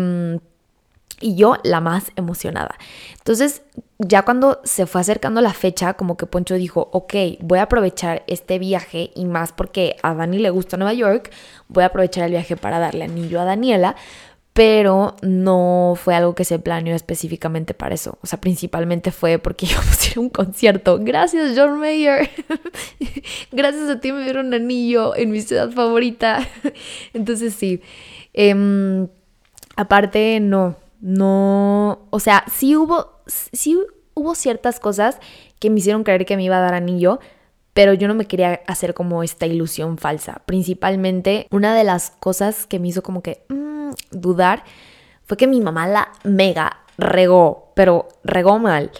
[1.20, 2.74] y yo la más emocionada.
[3.18, 3.62] Entonces,
[3.98, 8.24] ya cuando se fue acercando la fecha, como que Poncho dijo, ok, voy a aprovechar
[8.26, 11.30] este viaje y más porque a Dani le gusta Nueva York,
[11.68, 13.96] voy a aprovechar el viaje para darle anillo a Daniela,
[14.54, 18.18] pero no fue algo que se planeó específicamente para eso.
[18.22, 20.98] O sea, principalmente fue porque íbamos a ir a un concierto.
[21.00, 22.30] Gracias, John Mayer.
[23.52, 26.48] Gracias a ti me dieron un anillo en mi ciudad favorita.
[27.12, 27.82] Entonces sí.
[28.32, 29.08] Em,
[29.74, 33.76] aparte, no, no, o sea, sí hubo, sí
[34.14, 35.18] hubo ciertas cosas
[35.58, 37.18] que me hicieron creer que me iba a dar anillo,
[37.72, 40.42] pero yo no me quería hacer como esta ilusión falsa.
[40.46, 43.44] Principalmente, una de las cosas que me hizo como que...
[43.48, 43.73] Mm,
[44.10, 44.64] dudar
[45.24, 48.90] fue que mi mamá la mega regó, pero regó mal.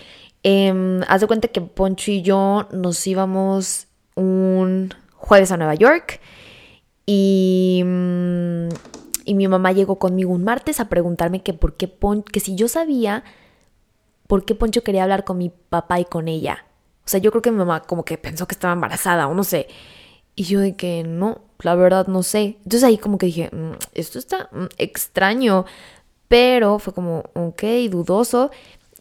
[0.42, 6.20] Eh, haz de cuenta que Poncho y yo nos íbamos un jueves a Nueva York
[7.06, 8.68] y, mm,
[9.24, 11.90] y mi mamá llegó conmigo un martes a preguntarme que por qué
[12.30, 13.24] que si yo sabía
[14.26, 16.66] por qué Poncho quería hablar con mi papá y con ella.
[17.04, 19.44] O sea, yo creo que mi mamá como que pensó que estaba embarazada o no
[19.44, 19.68] sé.
[20.36, 22.56] Y yo de que no, la verdad no sé.
[22.64, 25.64] Entonces ahí como que dije, mm, esto está mm, extraño,
[26.28, 28.50] pero fue como, ok, dudoso.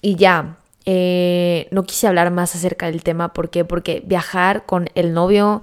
[0.01, 3.33] Y ya, eh, no quise hablar más acerca del tema.
[3.33, 3.65] ¿Por qué?
[3.65, 5.61] Porque viajar con el novio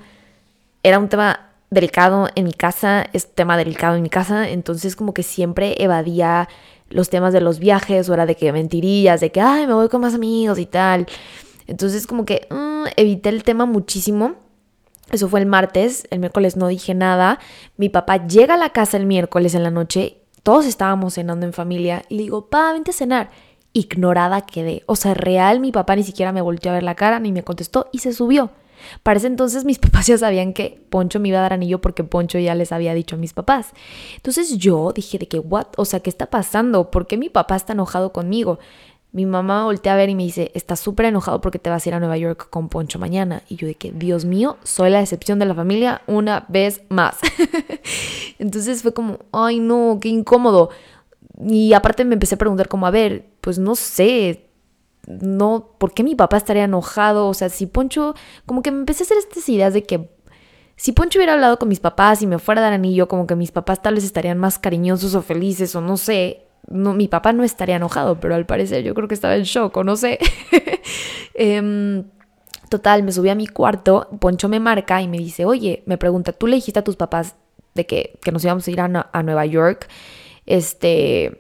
[0.83, 5.15] era un tema delicado en mi casa, es tema delicado en mi casa, entonces como
[5.15, 6.49] que siempre evadía
[6.89, 9.89] los temas de los viajes o era de que mentirillas, de que, ay, me voy
[9.89, 11.07] con más amigos y tal.
[11.69, 14.35] Entonces como que mm, evité el tema muchísimo
[15.11, 17.39] eso fue el martes, el miércoles no dije nada.
[17.77, 21.53] Mi papá llega a la casa el miércoles en la noche, todos estábamos cenando en
[21.53, 23.31] familia y le digo, pa, vente a cenar.
[23.73, 24.83] Ignorada quedé.
[24.87, 27.45] O sea, real, mi papá ni siquiera me volteó a ver la cara ni me
[27.45, 28.51] contestó y se subió.
[29.03, 32.05] Para ese entonces mis papás ya sabían que Poncho me iba a dar anillo porque
[32.05, 33.73] Poncho ya les había dicho a mis papás.
[34.17, 35.67] Entonces yo dije de que, what?
[35.77, 36.91] O sea, ¿qué está pasando?
[36.91, 38.59] ¿Por qué mi papá está enojado conmigo?
[39.13, 41.89] Mi mamá voltea a ver y me dice, estás súper enojado porque te vas a
[41.89, 43.43] ir a Nueva York con Poncho mañana.
[43.49, 47.19] Y yo de que, Dios mío, soy la excepción de la familia una vez más.
[48.39, 50.71] Entonces fue como, ay no, qué incómodo.
[51.43, 54.47] Y aparte me empecé a preguntar como, a ver, pues no sé,
[55.09, 57.27] no, ¿por qué mi papá estaría enojado?
[57.27, 58.15] O sea, si Poncho,
[58.47, 60.09] como que me empecé a hacer estas ideas de que
[60.77, 63.35] si Poncho hubiera hablado con mis papás y me fuera a dar anillo, como que
[63.35, 67.33] mis papás tal vez estarían más cariñosos o felices o no sé no, mi papá
[67.33, 70.19] no estaría enojado, pero al parecer yo creo que estaba en shock o no sé.
[71.35, 72.05] Em,
[72.69, 76.33] total, me subí a mi cuarto, Poncho me marca y me dice, oye, me pregunta,
[76.33, 77.35] ¿tú le dijiste a tus papás
[77.75, 79.89] de que, que nos íbamos a ir a, a, Nueva York?
[80.45, 81.39] Este,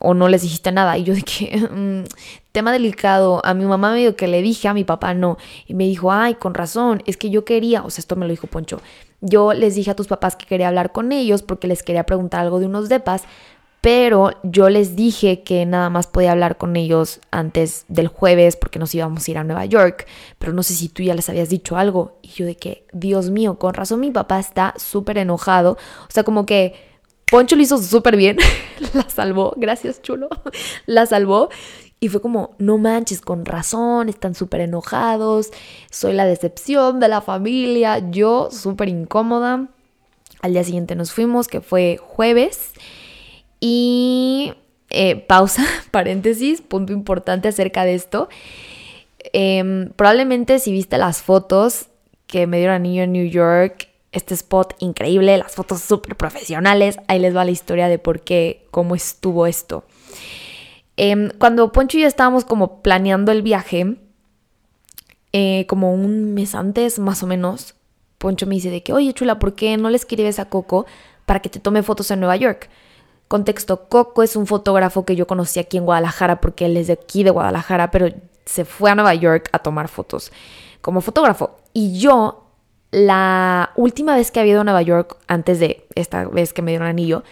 [0.00, 0.96] o no les dijiste nada.
[0.98, 2.04] Y yo dije, mm,
[2.52, 5.36] tema delicado, a mi mamá me dijo que le dije, a mi papá no.
[5.66, 8.30] Y me dijo, ay, con razón, es que yo quería, o sea, esto me lo
[8.30, 8.80] dijo Poncho,
[9.20, 12.40] yo les dije a tus papás que quería hablar con ellos porque les quería preguntar
[12.40, 13.24] algo de unos depas,
[13.84, 18.78] pero yo les dije que nada más podía hablar con ellos antes del jueves porque
[18.78, 20.06] nos íbamos a ir a Nueva York,
[20.38, 22.18] pero no sé si tú ya les habías dicho algo.
[22.22, 25.72] Y yo de que, Dios mío, con razón mi papá está súper enojado.
[25.72, 26.72] O sea, como que
[27.30, 28.38] Poncho lo hizo súper bien,
[28.94, 30.30] la salvó, gracias chulo,
[30.86, 31.50] la salvó.
[32.00, 35.50] Y fue como, no manches, con razón, están súper enojados,
[35.90, 39.68] soy la decepción de la familia, yo súper incómoda.
[40.40, 42.72] Al día siguiente nos fuimos, que fue jueves.
[43.66, 44.52] Y
[44.90, 48.28] eh, pausa, paréntesis, punto importante acerca de esto.
[49.32, 51.86] Em, probablemente si viste las fotos
[52.26, 57.18] que me dieron niño en New York, este spot increíble, las fotos súper profesionales, ahí
[57.18, 59.84] les va la historia de por qué, cómo estuvo esto.
[60.98, 63.96] Em, cuando Poncho y yo estábamos como planeando el viaje,
[65.32, 67.76] eh, como un mes antes más o menos,
[68.18, 70.84] Poncho me dice de que, oye chula, ¿por qué no le escribes a Coco
[71.24, 72.68] para que te tome fotos en Nueva York?
[73.34, 76.92] Contexto, Coco es un fotógrafo que yo conocí aquí en Guadalajara porque él es de
[76.92, 78.06] aquí de Guadalajara, pero
[78.44, 80.30] se fue a Nueva York a tomar fotos
[80.80, 81.56] como fotógrafo.
[81.72, 82.44] Y yo,
[82.92, 86.70] la última vez que había ido a Nueva York, antes de esta vez que me
[86.70, 87.24] dieron anillo,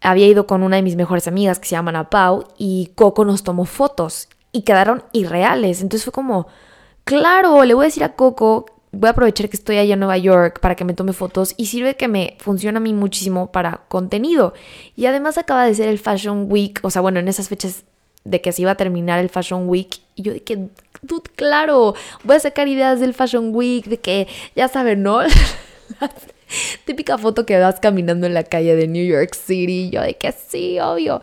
[0.00, 3.24] había ido con una de mis mejores amigas que se llama Ana Pau y Coco
[3.24, 5.82] nos tomó fotos y quedaron irreales.
[5.82, 6.46] Entonces fue como,
[7.02, 10.18] claro, le voy a decir a Coco voy a aprovechar que estoy allá en Nueva
[10.18, 13.82] York para que me tome fotos y sirve que me funciona a mí muchísimo para
[13.88, 14.54] contenido.
[14.96, 17.84] Y además acaba de ser el Fashion Week, o sea, bueno, en esas fechas
[18.24, 20.68] de que se iba a terminar el Fashion Week y yo de que,
[21.02, 25.20] dude, claro, voy a sacar ideas del Fashion Week, de que, ya saben, ¿no?
[26.84, 30.32] típica foto que vas caminando en la calle de New York City, yo de que
[30.32, 31.22] sí, obvio.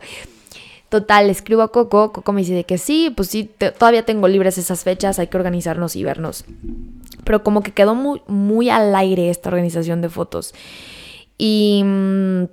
[0.90, 4.60] Total, escribo a Coco, Coco me dice de que sí, pues sí, todavía tengo libres
[4.60, 6.46] esas fechas, hay que organizarnos y vernos.
[7.24, 10.54] Pero como que quedó muy, muy al aire esta organización de fotos.
[11.38, 12.44] Y mm,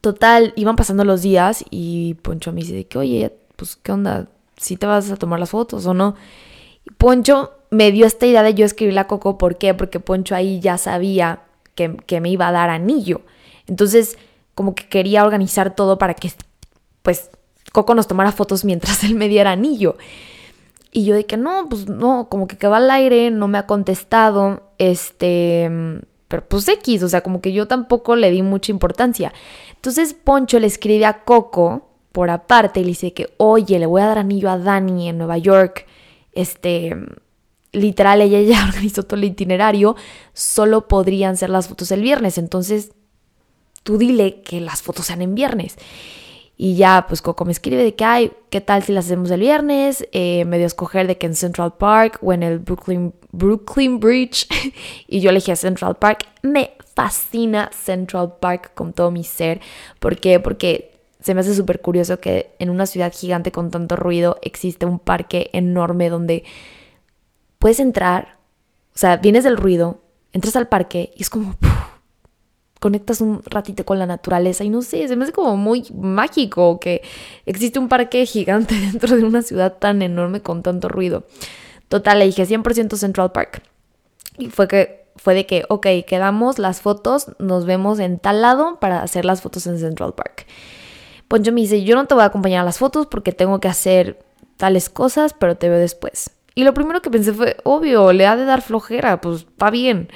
[0.00, 4.28] total, iban pasando los días y Poncho me dice que, oye, pues, ¿qué onda?
[4.56, 6.14] ¿Si te vas a tomar las fotos o no?
[6.84, 9.74] Y Poncho me dio esta idea de yo escribirle a Coco, ¿por qué?
[9.74, 11.42] Porque Poncho ahí ya sabía
[11.74, 13.22] que, que me iba a dar anillo.
[13.66, 14.18] Entonces,
[14.54, 16.32] como que quería organizar todo para que,
[17.02, 17.30] pues,
[17.72, 19.96] Coco nos tomara fotos mientras él me diera anillo.
[20.98, 23.66] Y yo de que no, pues no, como que quedó al aire, no me ha
[23.66, 25.70] contestado, este,
[26.26, 29.32] pero pues X, o sea, como que yo tampoco le di mucha importancia.
[29.76, 34.02] Entonces Poncho le escribe a Coco por aparte y le dice que, oye, le voy
[34.02, 35.86] a dar anillo a Dani en Nueva York,
[36.32, 36.96] este,
[37.70, 39.94] literal, ella ya organizó todo el itinerario,
[40.32, 42.90] solo podrían ser las fotos el viernes, entonces
[43.84, 45.76] tú dile que las fotos sean en viernes.
[46.60, 49.38] Y ya, pues Coco me escribe de que, ay, ¿qué tal si las hacemos el
[49.38, 50.08] viernes?
[50.10, 54.00] Eh, me dio a escoger de que en Central Park o en el Brooklyn, Brooklyn
[54.00, 54.48] Bridge.
[55.06, 56.26] y yo elegí a Central Park.
[56.42, 59.60] Me fascina Central Park con todo mi ser.
[60.00, 60.40] ¿Por qué?
[60.40, 64.84] Porque se me hace súper curioso que en una ciudad gigante con tanto ruido existe
[64.84, 66.42] un parque enorme donde
[67.60, 68.38] puedes entrar,
[68.96, 70.00] o sea, vienes del ruido,
[70.32, 71.56] entras al parque y es como
[72.78, 76.78] conectas un ratito con la naturaleza y no sé, se me hace como muy mágico
[76.80, 77.02] que
[77.46, 81.24] existe un parque gigante dentro de una ciudad tan enorme con tanto ruido.
[81.88, 83.62] Total, le dije 100% Central Park.
[84.36, 88.78] Y fue que fue de que, ok, quedamos las fotos, nos vemos en tal lado
[88.80, 90.46] para hacer las fotos en Central Park.
[91.26, 93.68] Poncho me dice, yo no te voy a acompañar a las fotos porque tengo que
[93.68, 94.18] hacer
[94.56, 96.30] tales cosas, pero te veo después.
[96.54, 100.08] Y lo primero que pensé fue, obvio, le ha de dar flojera, pues va bien.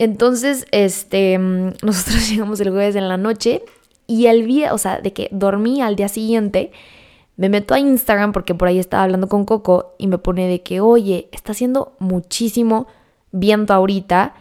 [0.00, 3.62] Entonces, este, mm, nosotros llegamos el jueves en la noche
[4.06, 6.72] y el día, o sea, de que dormí al día siguiente,
[7.36, 10.62] me meto a Instagram porque por ahí estaba hablando con Coco y me pone de
[10.62, 12.86] que, oye, está haciendo muchísimo
[13.30, 14.34] viento ahorita,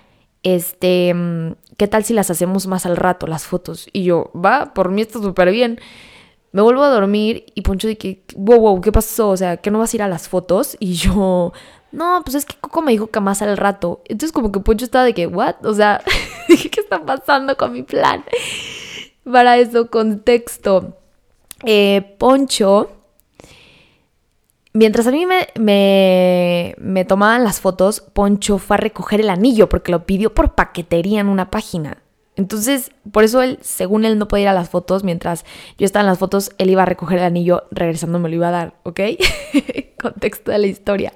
[0.44, 3.90] este, mm, ¿qué tal si las hacemos más al rato, las fotos?
[3.92, 5.78] Y yo, va, por mí está súper bien.
[6.54, 9.30] Me vuelvo a dormir y Poncho de que, wow, wow, ¿qué pasó?
[9.30, 10.78] O sea, ¿que no vas a ir a las fotos?
[10.80, 11.52] Y yo,
[11.92, 14.02] no, pues es que Coco me dijo que más al rato.
[14.06, 15.56] Entonces como que Poncho estaba de que, ¿what?
[15.66, 16.02] O sea,
[16.48, 18.24] ¿qué está pasando con mi plan?
[19.24, 20.98] Para eso, contexto.
[21.66, 22.90] Eh, Poncho,
[24.74, 29.68] mientras a mí me, me, me tomaban las fotos, Poncho fue a recoger el anillo
[29.70, 32.04] porque lo pidió por paquetería en una página.
[32.36, 35.44] Entonces, por eso él, según él, no podía ir a las fotos, mientras
[35.78, 38.48] yo estaba en las fotos, él iba a recoger el anillo, regresando me lo iba
[38.48, 39.02] a dar, ¿ok?
[40.02, 41.14] Contexto de la historia.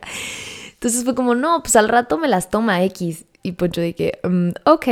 [0.84, 3.24] Entonces fue como, no, pues al rato me las toma X.
[3.42, 4.88] Y Poncho dije, um, ok.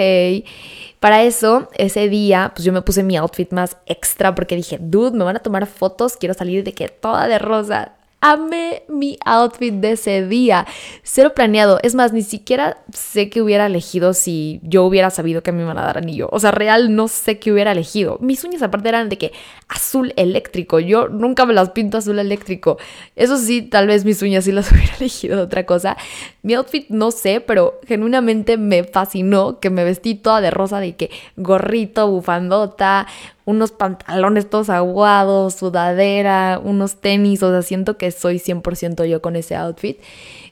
[1.01, 5.17] Para eso, ese día, pues yo me puse mi outfit más extra porque dije, dude,
[5.17, 7.95] me van a tomar fotos, quiero salir de que toda de rosa.
[8.21, 10.65] Amé mi outfit de ese día.
[11.03, 11.79] Cero planeado.
[11.83, 15.77] Es más, ni siquiera sé que hubiera elegido si yo hubiera sabido que me iban
[15.77, 16.29] a dar anillo.
[16.31, 18.17] O sea, real no sé qué hubiera elegido.
[18.21, 19.33] Mis uñas aparte eran de que
[19.67, 20.79] azul eléctrico.
[20.79, 22.77] Yo nunca me las pinto azul eléctrico.
[23.15, 25.97] Eso sí, tal vez mis uñas sí las hubiera elegido de otra cosa.
[26.43, 30.95] Mi outfit no sé, pero genuinamente me fascinó que me vestí toda de rosa, de
[30.95, 33.07] que gorrito, bufandota,
[33.45, 39.35] unos pantalones todos aguados, sudadera, unos tenis, o sea, siento que soy 100% yo con
[39.35, 39.99] ese outfit.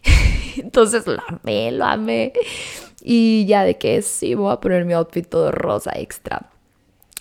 [0.58, 2.34] Entonces lo amé, lo amé.
[3.02, 6.50] Y ya de que sí, voy a poner mi outfit todo rosa extra.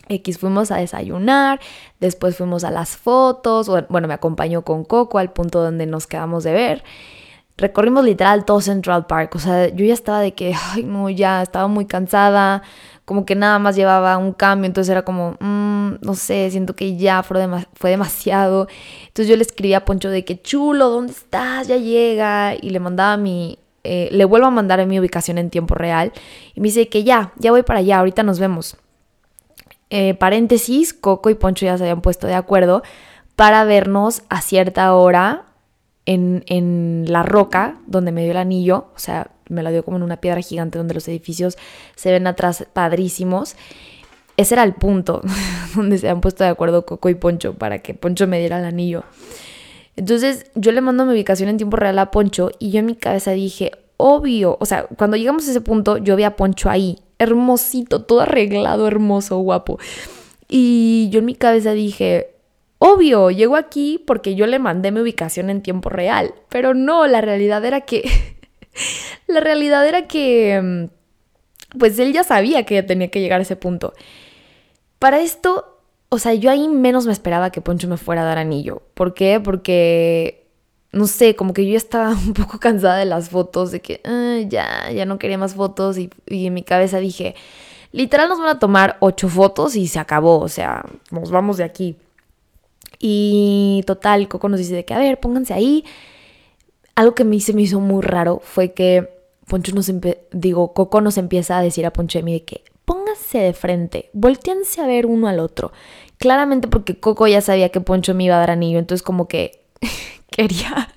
[0.09, 1.61] X fuimos a desayunar,
[2.01, 6.45] después fuimos a las fotos, bueno, me acompañó con Coco al punto donde nos quedamos
[6.45, 6.85] de ver.
[7.57, 11.43] Recorrimos literal todo Central Park, o sea, yo ya estaba de que, ay, no, ya
[11.43, 12.63] estaba muy cansada,
[13.09, 16.99] como que nada más llevaba un cambio, entonces era como, mm, no sé, siento que
[16.99, 17.41] ya fue,
[17.89, 18.69] demasiado.
[19.07, 21.69] Entonces yo le escribí a Poncho de que chulo, ¿dónde estás?
[21.69, 22.55] Ya llega.
[22.61, 26.13] Y le mandaba mi, eh, le vuelvo a mandar mi ubicación en tiempo real.
[26.55, 28.77] Y me dice que ya, ya voy para allá, ahorita nos vemos.
[29.89, 32.83] Eh, paréntesis, Coco y Poncho ya se habían puesto de acuerdo
[33.37, 35.47] para vernos a cierta hora
[36.05, 39.97] en, en la roca donde me dio el anillo, o sea, me la dio como
[39.97, 41.57] en una piedra gigante donde los edificios
[41.97, 43.57] se ven atrás padrísimos.
[44.37, 45.23] Ese era el punto
[45.75, 48.65] donde se han puesto de acuerdo Coco y Poncho para que Poncho me diera el
[48.65, 49.05] anillo.
[49.97, 52.95] Entonces yo le mando mi ubicación en tiempo real a Poncho y yo en mi
[52.95, 57.01] cabeza dije, obvio, o sea, cuando llegamos a ese punto yo vi a Poncho ahí,
[57.19, 59.79] hermosito, todo arreglado, hermoso, guapo.
[60.49, 62.31] Y yo en mi cabeza dije,
[62.79, 67.21] obvio, llegó aquí porque yo le mandé mi ubicación en tiempo real, pero no, la
[67.21, 68.38] realidad era que
[69.27, 73.57] La realidad era que, mm, pues él ya sabía que tenía que llegar a ese
[73.57, 73.93] punto.
[74.99, 78.39] Para esto, o sea, yo ahí menos me esperaba que Poncho me fuera a dar
[78.39, 78.83] anillo.
[78.95, 79.41] ¿Por qué?
[79.41, 80.47] Porque,
[80.93, 84.39] no sé, como que yo estaba un poco cansada de las fotos, de que ah,
[84.49, 87.35] ya, ya no quería más fotos y, y en mi cabeza dije,
[87.93, 91.65] literal nos van a tomar ocho fotos y se acabó, o sea, nos vamos de
[91.65, 91.97] aquí.
[92.99, 95.85] Y total, Coco nos dice de que, a ver, pónganse ahí
[96.99, 99.09] algo que me, se me hizo muy raro fue que
[99.47, 99.89] Poncho nos
[100.33, 103.53] digo, Coco nos empieza a decir a Poncho y a mí de que pónganse de
[103.53, 105.71] frente, volteense a ver uno al otro.
[106.19, 109.61] Claramente porque Coco ya sabía que Poncho me iba a dar anillo, entonces como que
[110.33, 110.93] quería,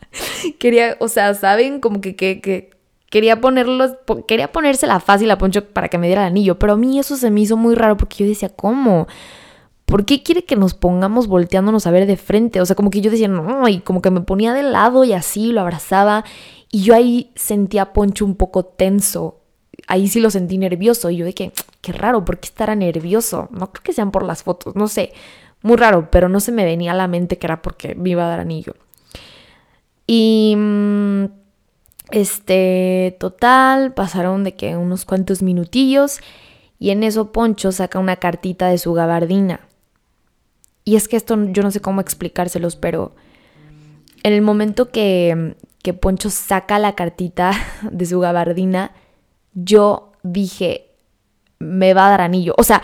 [0.57, 1.79] quería, o sea, ¿saben?
[1.79, 2.71] Como que, que, que
[3.11, 3.91] quería ponerlos,
[4.27, 7.15] quería ponérsela fácil a Poncho para que me diera el anillo, pero a mí eso
[7.15, 9.07] se me hizo muy raro porque yo decía, ¿cómo?
[9.91, 12.61] ¿Por qué quiere que nos pongamos volteándonos a ver de frente?
[12.61, 15.11] O sea, como que yo decía, no, y como que me ponía de lado y
[15.11, 16.23] así lo abrazaba.
[16.71, 19.41] Y yo ahí sentía a Poncho un poco tenso.
[19.87, 21.09] Ahí sí lo sentí nervioso.
[21.09, 23.49] Y yo de que, qué raro, ¿por qué estará nervioso?
[23.51, 25.11] No creo que sean por las fotos, no sé.
[25.61, 28.25] Muy raro, pero no se me venía a la mente que era porque me iba
[28.25, 28.75] a dar anillo.
[30.07, 30.55] Y.
[30.57, 31.25] Mm,
[32.11, 36.19] este, total, pasaron de que unos cuantos minutillos.
[36.79, 39.59] Y en eso Poncho saca una cartita de su gabardina.
[40.83, 43.15] Y es que esto yo no sé cómo explicárselos, pero
[44.23, 47.53] en el momento que, que Poncho saca la cartita
[47.91, 48.91] de su gabardina,
[49.53, 50.91] yo dije,
[51.59, 52.53] me va a dar anillo.
[52.57, 52.81] O sea,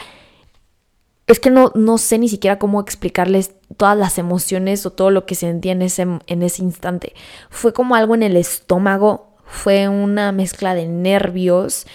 [1.27, 5.25] es que no, no sé ni siquiera cómo explicarles todas las emociones o todo lo
[5.25, 7.13] que sentía en ese, en ese instante.
[7.49, 11.85] Fue como algo en el estómago, fue una mezcla de nervios,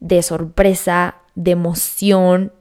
[0.00, 2.52] de sorpresa, de emoción,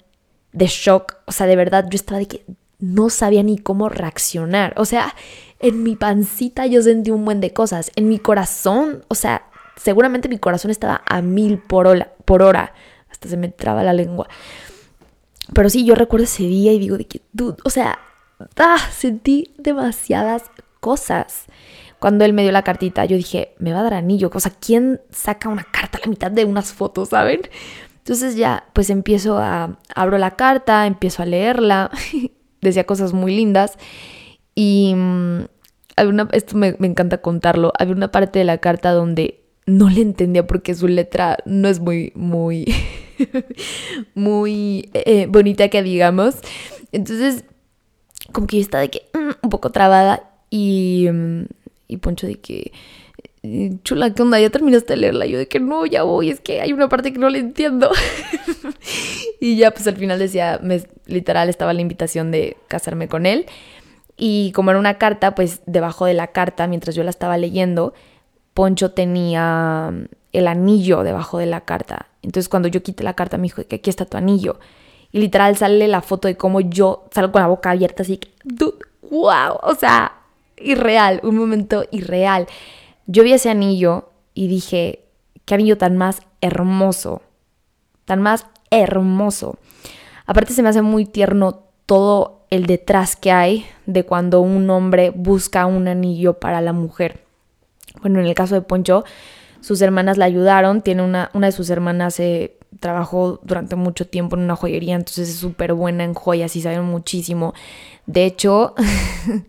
[0.51, 1.15] de shock.
[1.25, 2.45] O sea, de verdad, yo estaba de que,
[2.79, 4.73] no sabía ni cómo reaccionar.
[4.77, 5.15] O sea,
[5.59, 7.91] en mi pancita yo sentí un buen de cosas.
[7.95, 12.13] En mi corazón, o sea, seguramente mi corazón estaba a mil por hora.
[12.25, 12.73] Por hora.
[13.09, 14.27] Hasta se me traba la lengua.
[15.53, 17.99] Pero sí, yo recuerdo ese día y digo de que, dude, o sea,
[18.57, 20.43] ah, sentí demasiadas
[20.79, 21.45] cosas.
[21.99, 24.29] Cuando él me dio la cartita, yo dije, me va a dar anillo.
[24.31, 27.41] O sea, ¿quién saca una carta a la mitad de unas fotos, saben?
[27.97, 31.91] Entonces ya, pues empiezo a, abro la carta, empiezo a leerla
[32.61, 33.77] decía cosas muy lindas
[34.55, 35.45] y mm,
[36.07, 40.47] una, esto me, encanta contarlo, había una parte de la carta donde no le entendía
[40.47, 42.65] porque su letra no es muy, muy,
[44.15, 46.35] muy eh, bonita que digamos.
[46.91, 47.43] Entonces,
[48.31, 51.45] como que yo estaba de que mm, un poco trabada y, mm,
[51.87, 52.71] y Poncho de que
[53.83, 54.39] chula, ¿qué onda?
[54.39, 55.25] ¿Ya terminaste de leerla?
[55.25, 57.89] Yo de que no, ya voy, es que hay una parte que no le entiendo.
[59.39, 60.59] y ya pues al final decía,
[61.05, 63.45] literal estaba la invitación de casarme con él.
[64.17, 67.93] Y como era una carta, pues debajo de la carta, mientras yo la estaba leyendo,
[68.53, 72.07] Poncho tenía mm, el anillo debajo de la carta.
[72.23, 74.59] Entonces cuando yo quité la carta me dijo que aquí está tu anillo.
[75.11, 78.79] Y literal sale la foto de cómo yo salgo con la boca abierta así, dude,
[79.09, 80.13] wow, o sea,
[80.57, 82.47] irreal, un momento irreal.
[83.05, 85.05] Yo vi ese anillo y dije,
[85.45, 87.21] qué anillo tan más hermoso,
[88.05, 89.57] tan más hermoso.
[90.25, 95.09] Aparte se me hace muy tierno todo el detrás que hay de cuando un hombre
[95.09, 97.23] busca un anillo para la mujer.
[98.01, 99.03] Bueno, en el caso de Poncho,
[99.61, 104.35] sus hermanas la ayudaron, tiene una, una de sus hermanas eh, trabajó durante mucho tiempo
[104.35, 107.53] en una joyería, entonces es súper buena en joyas y sabe muchísimo.
[108.05, 108.75] De hecho,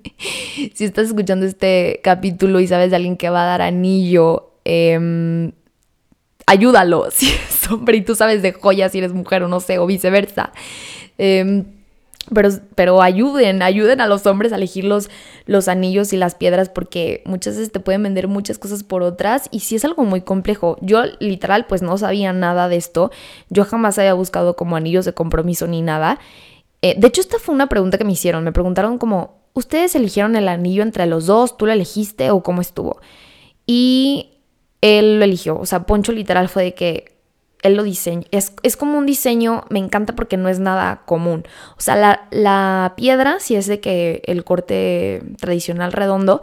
[0.75, 5.53] si estás escuchando este capítulo y sabes de alguien que va a dar anillo, eh,
[6.49, 7.09] ayúdalo.
[7.19, 9.87] Si es hombre y tú sabes de joyas si eres mujer o no sé, o
[9.87, 10.53] viceversa.
[11.19, 11.65] Eh,
[12.33, 15.11] pero, pero ayuden, ayuden a los hombres a elegir los,
[15.47, 19.49] los anillos y las piedras porque muchas veces te pueden vender muchas cosas por otras
[19.51, 20.77] y si es algo muy complejo.
[20.81, 23.11] Yo literal pues no sabía nada de esto.
[23.49, 26.19] Yo jamás había buscado como anillos de compromiso ni nada.
[26.83, 28.45] Eh, de hecho esta fue una pregunta que me hicieron.
[28.45, 31.57] Me preguntaron como, ¿ustedes eligieron el anillo entre los dos?
[31.57, 33.01] ¿Tú lo elegiste o cómo estuvo?
[33.67, 34.38] Y
[34.81, 35.59] él lo eligió.
[35.59, 37.19] O sea, Poncho literal fue de que
[37.63, 38.25] él lo diseñó.
[38.31, 41.45] Es, como un diseño, me encanta porque no es nada común.
[41.77, 46.41] O sea, la, la piedra sí es de que el corte tradicional redondo,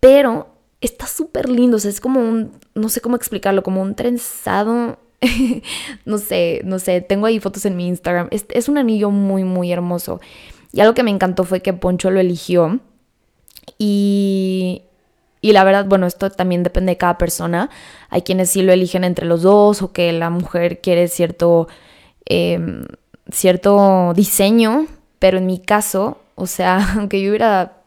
[0.00, 0.48] pero
[0.80, 1.76] está súper lindo.
[1.76, 4.98] O sea, es como un, no sé cómo explicarlo, como un trenzado.
[6.04, 8.28] no sé, no sé, tengo ahí fotos en mi Instagram.
[8.30, 10.20] Es, es un anillo muy, muy hermoso.
[10.72, 12.80] Y algo que me encantó fue que Poncho lo eligió.
[13.78, 14.82] Y,
[15.40, 17.70] y la verdad, bueno, esto también depende de cada persona.
[18.10, 21.68] Hay quienes sí lo eligen entre los dos o que la mujer quiere cierto,
[22.24, 22.84] em,
[23.30, 24.86] cierto diseño,
[25.18, 27.82] pero en mi caso, o sea, aunque yo hubiera,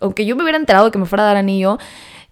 [0.00, 1.78] aunque yo me hubiera enterado de que me fuera a dar anillo,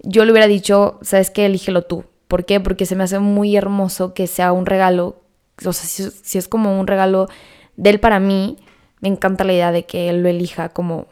[0.01, 2.05] yo le hubiera dicho, sabes qué, elígelo tú.
[2.29, 2.61] ¿Por qué?
[2.61, 5.23] Porque se me hace muy hermoso que sea un regalo,
[5.65, 7.29] o sea, si, si es como un regalo
[7.77, 8.59] de él para mí,
[9.01, 11.07] me encanta la idea de que él lo elija como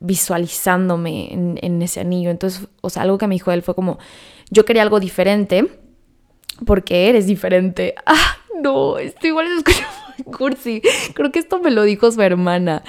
[0.00, 2.30] visualizándome en, ese anillo.
[2.30, 3.98] Entonces, o sea, algo que me dijo él fue como,
[4.50, 5.68] yo quería algo diferente
[6.64, 7.94] porque eres diferente.
[8.06, 9.64] Ah, no, esto igual es
[10.24, 10.82] cursi.
[11.14, 12.82] Creo que esto me lo dijo su hermana.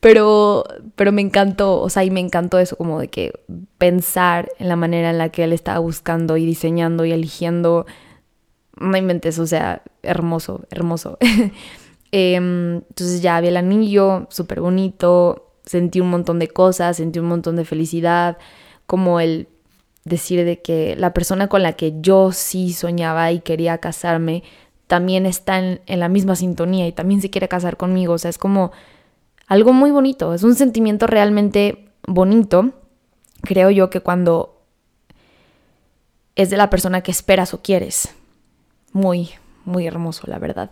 [0.00, 0.64] Pero,
[0.96, 3.32] pero me encantó, o sea, y me encantó eso como de que
[3.78, 7.86] pensar en la manera en la que él estaba buscando y diseñando y eligiendo.
[8.76, 11.18] No inventes, o sea, hermoso, hermoso.
[12.16, 17.26] Em, entonces ya vi el anillo, súper bonito, sentí un montón de cosas, sentí un
[17.26, 18.38] montón de felicidad,
[18.86, 19.48] como el
[20.04, 24.42] decir de que la persona con la que yo sí soñaba y quería casarme
[24.86, 28.14] también está en, la misma sintonía y también se quiere casar conmigo.
[28.14, 28.72] O sea, es como
[29.46, 32.70] algo muy bonito, es un sentimiento realmente bonito.
[33.42, 34.62] Creo yo que cuando
[36.36, 38.10] es de la persona que esperas o quieres.
[38.92, 39.30] Muy,
[39.64, 40.70] muy hermoso, la verdad.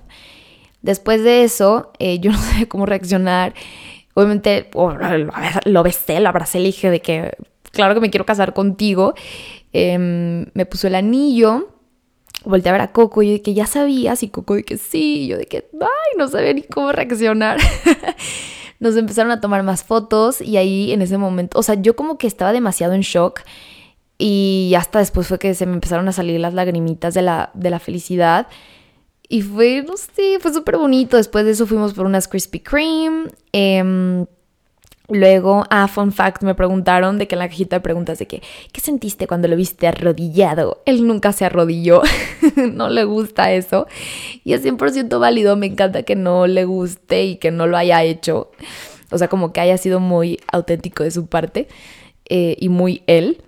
[0.83, 3.55] Después de eso, eh, yo no sé cómo reaccionar.
[4.15, 4.71] Obviamente
[5.65, 7.33] lo besé, lo abracé, le dije de que,
[7.71, 9.15] claro que me quiero casar contigo.
[9.73, 11.69] Em, me puso el anillo,
[12.45, 14.77] volteé a ver a Coco y yo de que ya sabías y Coco de que
[14.77, 17.59] sí, y yo de que, ay, no sabía ni cómo reaccionar.
[18.81, 22.19] Nos empezaron a tomar más fotos y ahí en ese momento, o sea, yo como
[22.19, 23.43] que estaba demasiado en shock
[24.19, 27.71] y hasta después fue que se me empezaron a salir las lagrimitas de la, de
[27.71, 28.47] la felicidad.
[29.33, 31.17] Y fue, no sé, fue súper bonito.
[31.17, 33.31] Después de eso fuimos por unas Krispy Kreme.
[33.53, 34.27] Em,
[35.09, 38.43] luego, ah, fun fact, me preguntaron de que en la cajita de preguntas de que,
[38.73, 40.83] ¿qué sentiste cuando lo viste arrodillado?
[40.85, 42.03] Él nunca se arrodilló,
[42.75, 43.87] no le gusta eso.
[44.45, 48.05] Y es 100% válido, me encanta que no le guste y que no lo haya
[48.05, 48.51] hecho.
[49.11, 51.69] O sea, como que haya sido muy auténtico de su parte
[52.29, 53.43] eh, y muy él.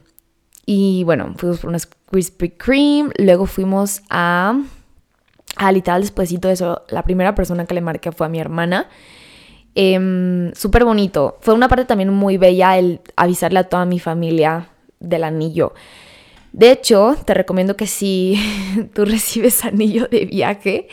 [0.65, 3.11] Y bueno, fuimos por unas Krispy Kreme.
[3.19, 4.63] Luego fuimos a
[5.57, 8.89] Ah, literal, después de eso, la primera persona que le marqué fue a mi hermana.
[9.75, 11.39] Em, súper bonito.
[11.41, 14.69] Fue una parte también muy bella el avisarle a toda mi familia
[15.01, 15.75] del anillo.
[16.53, 18.39] De hecho, te recomiendo que si
[18.95, 20.89] tú recibes anillo de viaje,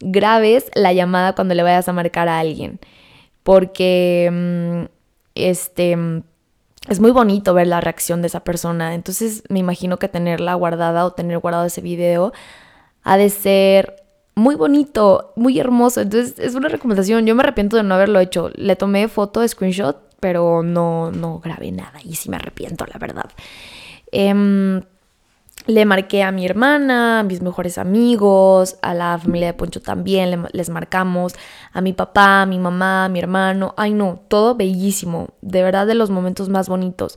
[0.00, 2.78] grabes la llamada cuando le vayas a marcar a alguien.
[3.42, 4.84] Porque mm,
[5.34, 5.96] este
[6.88, 8.94] es muy bonito ver la reacción de esa persona.
[8.94, 12.32] Entonces me imagino que tenerla guardada o tener guardado ese video
[13.04, 16.00] ha de ser muy bonito, muy hermoso.
[16.00, 17.26] Entonces es una recomendación.
[17.26, 18.50] Yo me arrepiento de no haberlo hecho.
[18.54, 22.00] Le tomé foto, screenshot, pero no, no grabé nada.
[22.02, 23.30] Y sí me arrepiento, la verdad.
[24.10, 24.82] Em,
[25.66, 30.46] le marqué a mi hermana, a mis mejores amigos, a la familia de Poncho también,
[30.52, 31.34] les marcamos,
[31.72, 33.74] a mi papá, a mi mamá, a mi hermano.
[33.76, 35.28] Ay no, todo bellísimo.
[35.40, 37.16] De verdad de los momentos más bonitos.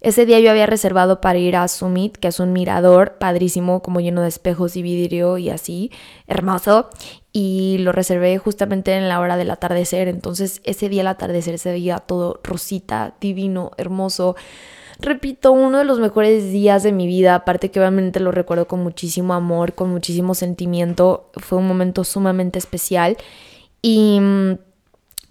[0.00, 4.00] Ese día yo había reservado para ir a Summit, que es un mirador padrísimo, como
[4.00, 5.90] lleno de espejos y vidrio y así,
[6.26, 6.88] hermoso.
[7.32, 10.08] Y lo reservé justamente en la hora del atardecer.
[10.08, 14.36] Entonces ese día al atardecer se veía todo rosita, divino, hermoso.
[15.00, 18.82] Repito, uno de los mejores días de mi vida, aparte que obviamente lo recuerdo con
[18.82, 21.30] muchísimo amor, con muchísimo sentimiento.
[21.34, 23.18] Fue un momento sumamente especial.
[23.82, 24.52] Y mm,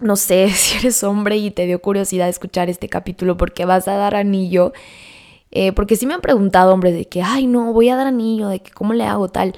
[0.00, 3.96] no sé si eres hombre y te dio curiosidad escuchar este capítulo porque vas a
[3.96, 4.72] dar anillo.
[5.52, 8.48] Eh, porque sí me han preguntado hombres de que, ay, no, voy a dar anillo,
[8.48, 9.54] de que cómo le hago tal.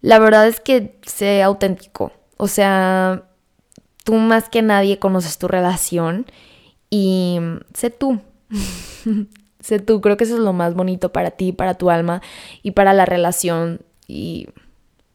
[0.00, 2.12] La verdad es que sé auténtico.
[2.36, 3.24] O sea,
[4.04, 6.26] tú más que nadie conoces tu relación
[6.90, 7.40] y
[7.74, 8.20] sé tú.
[9.60, 12.20] sé tú, creo que eso es lo más bonito para ti, para tu alma
[12.62, 14.48] y para la relación y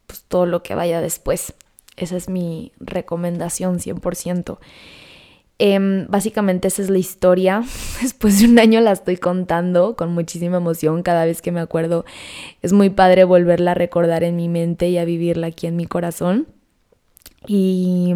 [0.08, 1.54] pues todo lo que vaya después.
[2.00, 4.60] Esa es mi recomendación 100%.
[5.62, 7.64] Em, básicamente esa es la historia.
[8.02, 12.06] Después de un año la estoy contando con muchísima emoción cada vez que me acuerdo.
[12.62, 15.86] Es muy padre volverla a recordar en mi mente y a vivirla aquí en mi
[15.86, 16.48] corazón.
[17.46, 18.14] Y,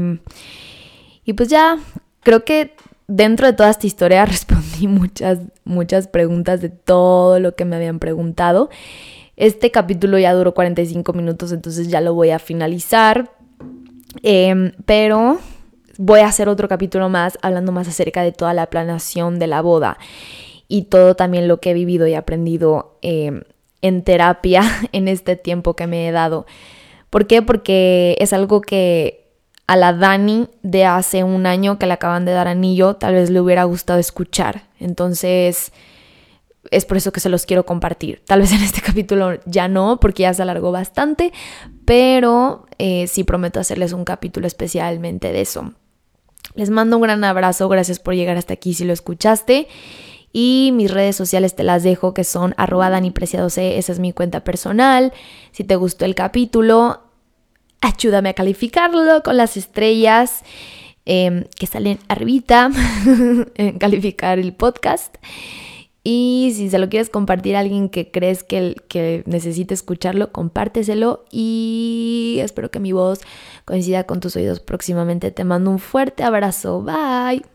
[1.26, 1.78] y pues ya,
[2.22, 2.76] creo que
[3.08, 8.00] dentro de toda esta historia respondí muchas, muchas preguntas de todo lo que me habían
[8.00, 8.70] preguntado.
[9.36, 13.32] Este capítulo ya duró 45 minutos, entonces ya lo voy a finalizar.
[14.22, 15.40] Em, pero
[15.98, 19.62] voy a hacer otro capítulo más hablando más acerca de toda la planeación de la
[19.62, 19.98] boda
[20.68, 23.42] y todo también lo que he vivido y aprendido em,
[23.82, 26.46] en terapia en este tiempo que me he dado.
[27.10, 27.42] ¿Por qué?
[27.42, 29.24] Porque es algo que
[29.68, 33.30] a la Dani de hace un año que le acaban de dar anillo tal vez
[33.30, 34.64] le hubiera gustado escuchar.
[34.80, 35.72] Entonces
[36.72, 38.22] es por eso que se los quiero compartir.
[38.26, 41.34] Tal vez en este capítulo ya no, porque ya se alargó bastante,
[41.86, 45.74] pero eh, sí prometo hacerles un capítulo especialmente de eso.
[46.56, 49.68] Les mando un gran abrazo, gracias por llegar hasta aquí si lo escuchaste.
[50.36, 55.14] Y mis redes sociales te las dejo, que son arroba esa es mi cuenta personal.
[55.52, 57.04] Si te gustó el capítulo,
[57.82, 60.44] ayúdame a calificarlo con las estrellas
[61.06, 62.72] em, que salen arribita,
[63.56, 65.16] en calificar el podcast.
[66.04, 71.24] Y si se lo quieres compartir a alguien que crees que, que necesite escucharlo, compárteselo
[71.32, 73.22] y espero que mi voz
[73.64, 75.32] coincida con tus oídos próximamente.
[75.32, 76.82] Te mando un fuerte abrazo.
[76.82, 77.53] Bye.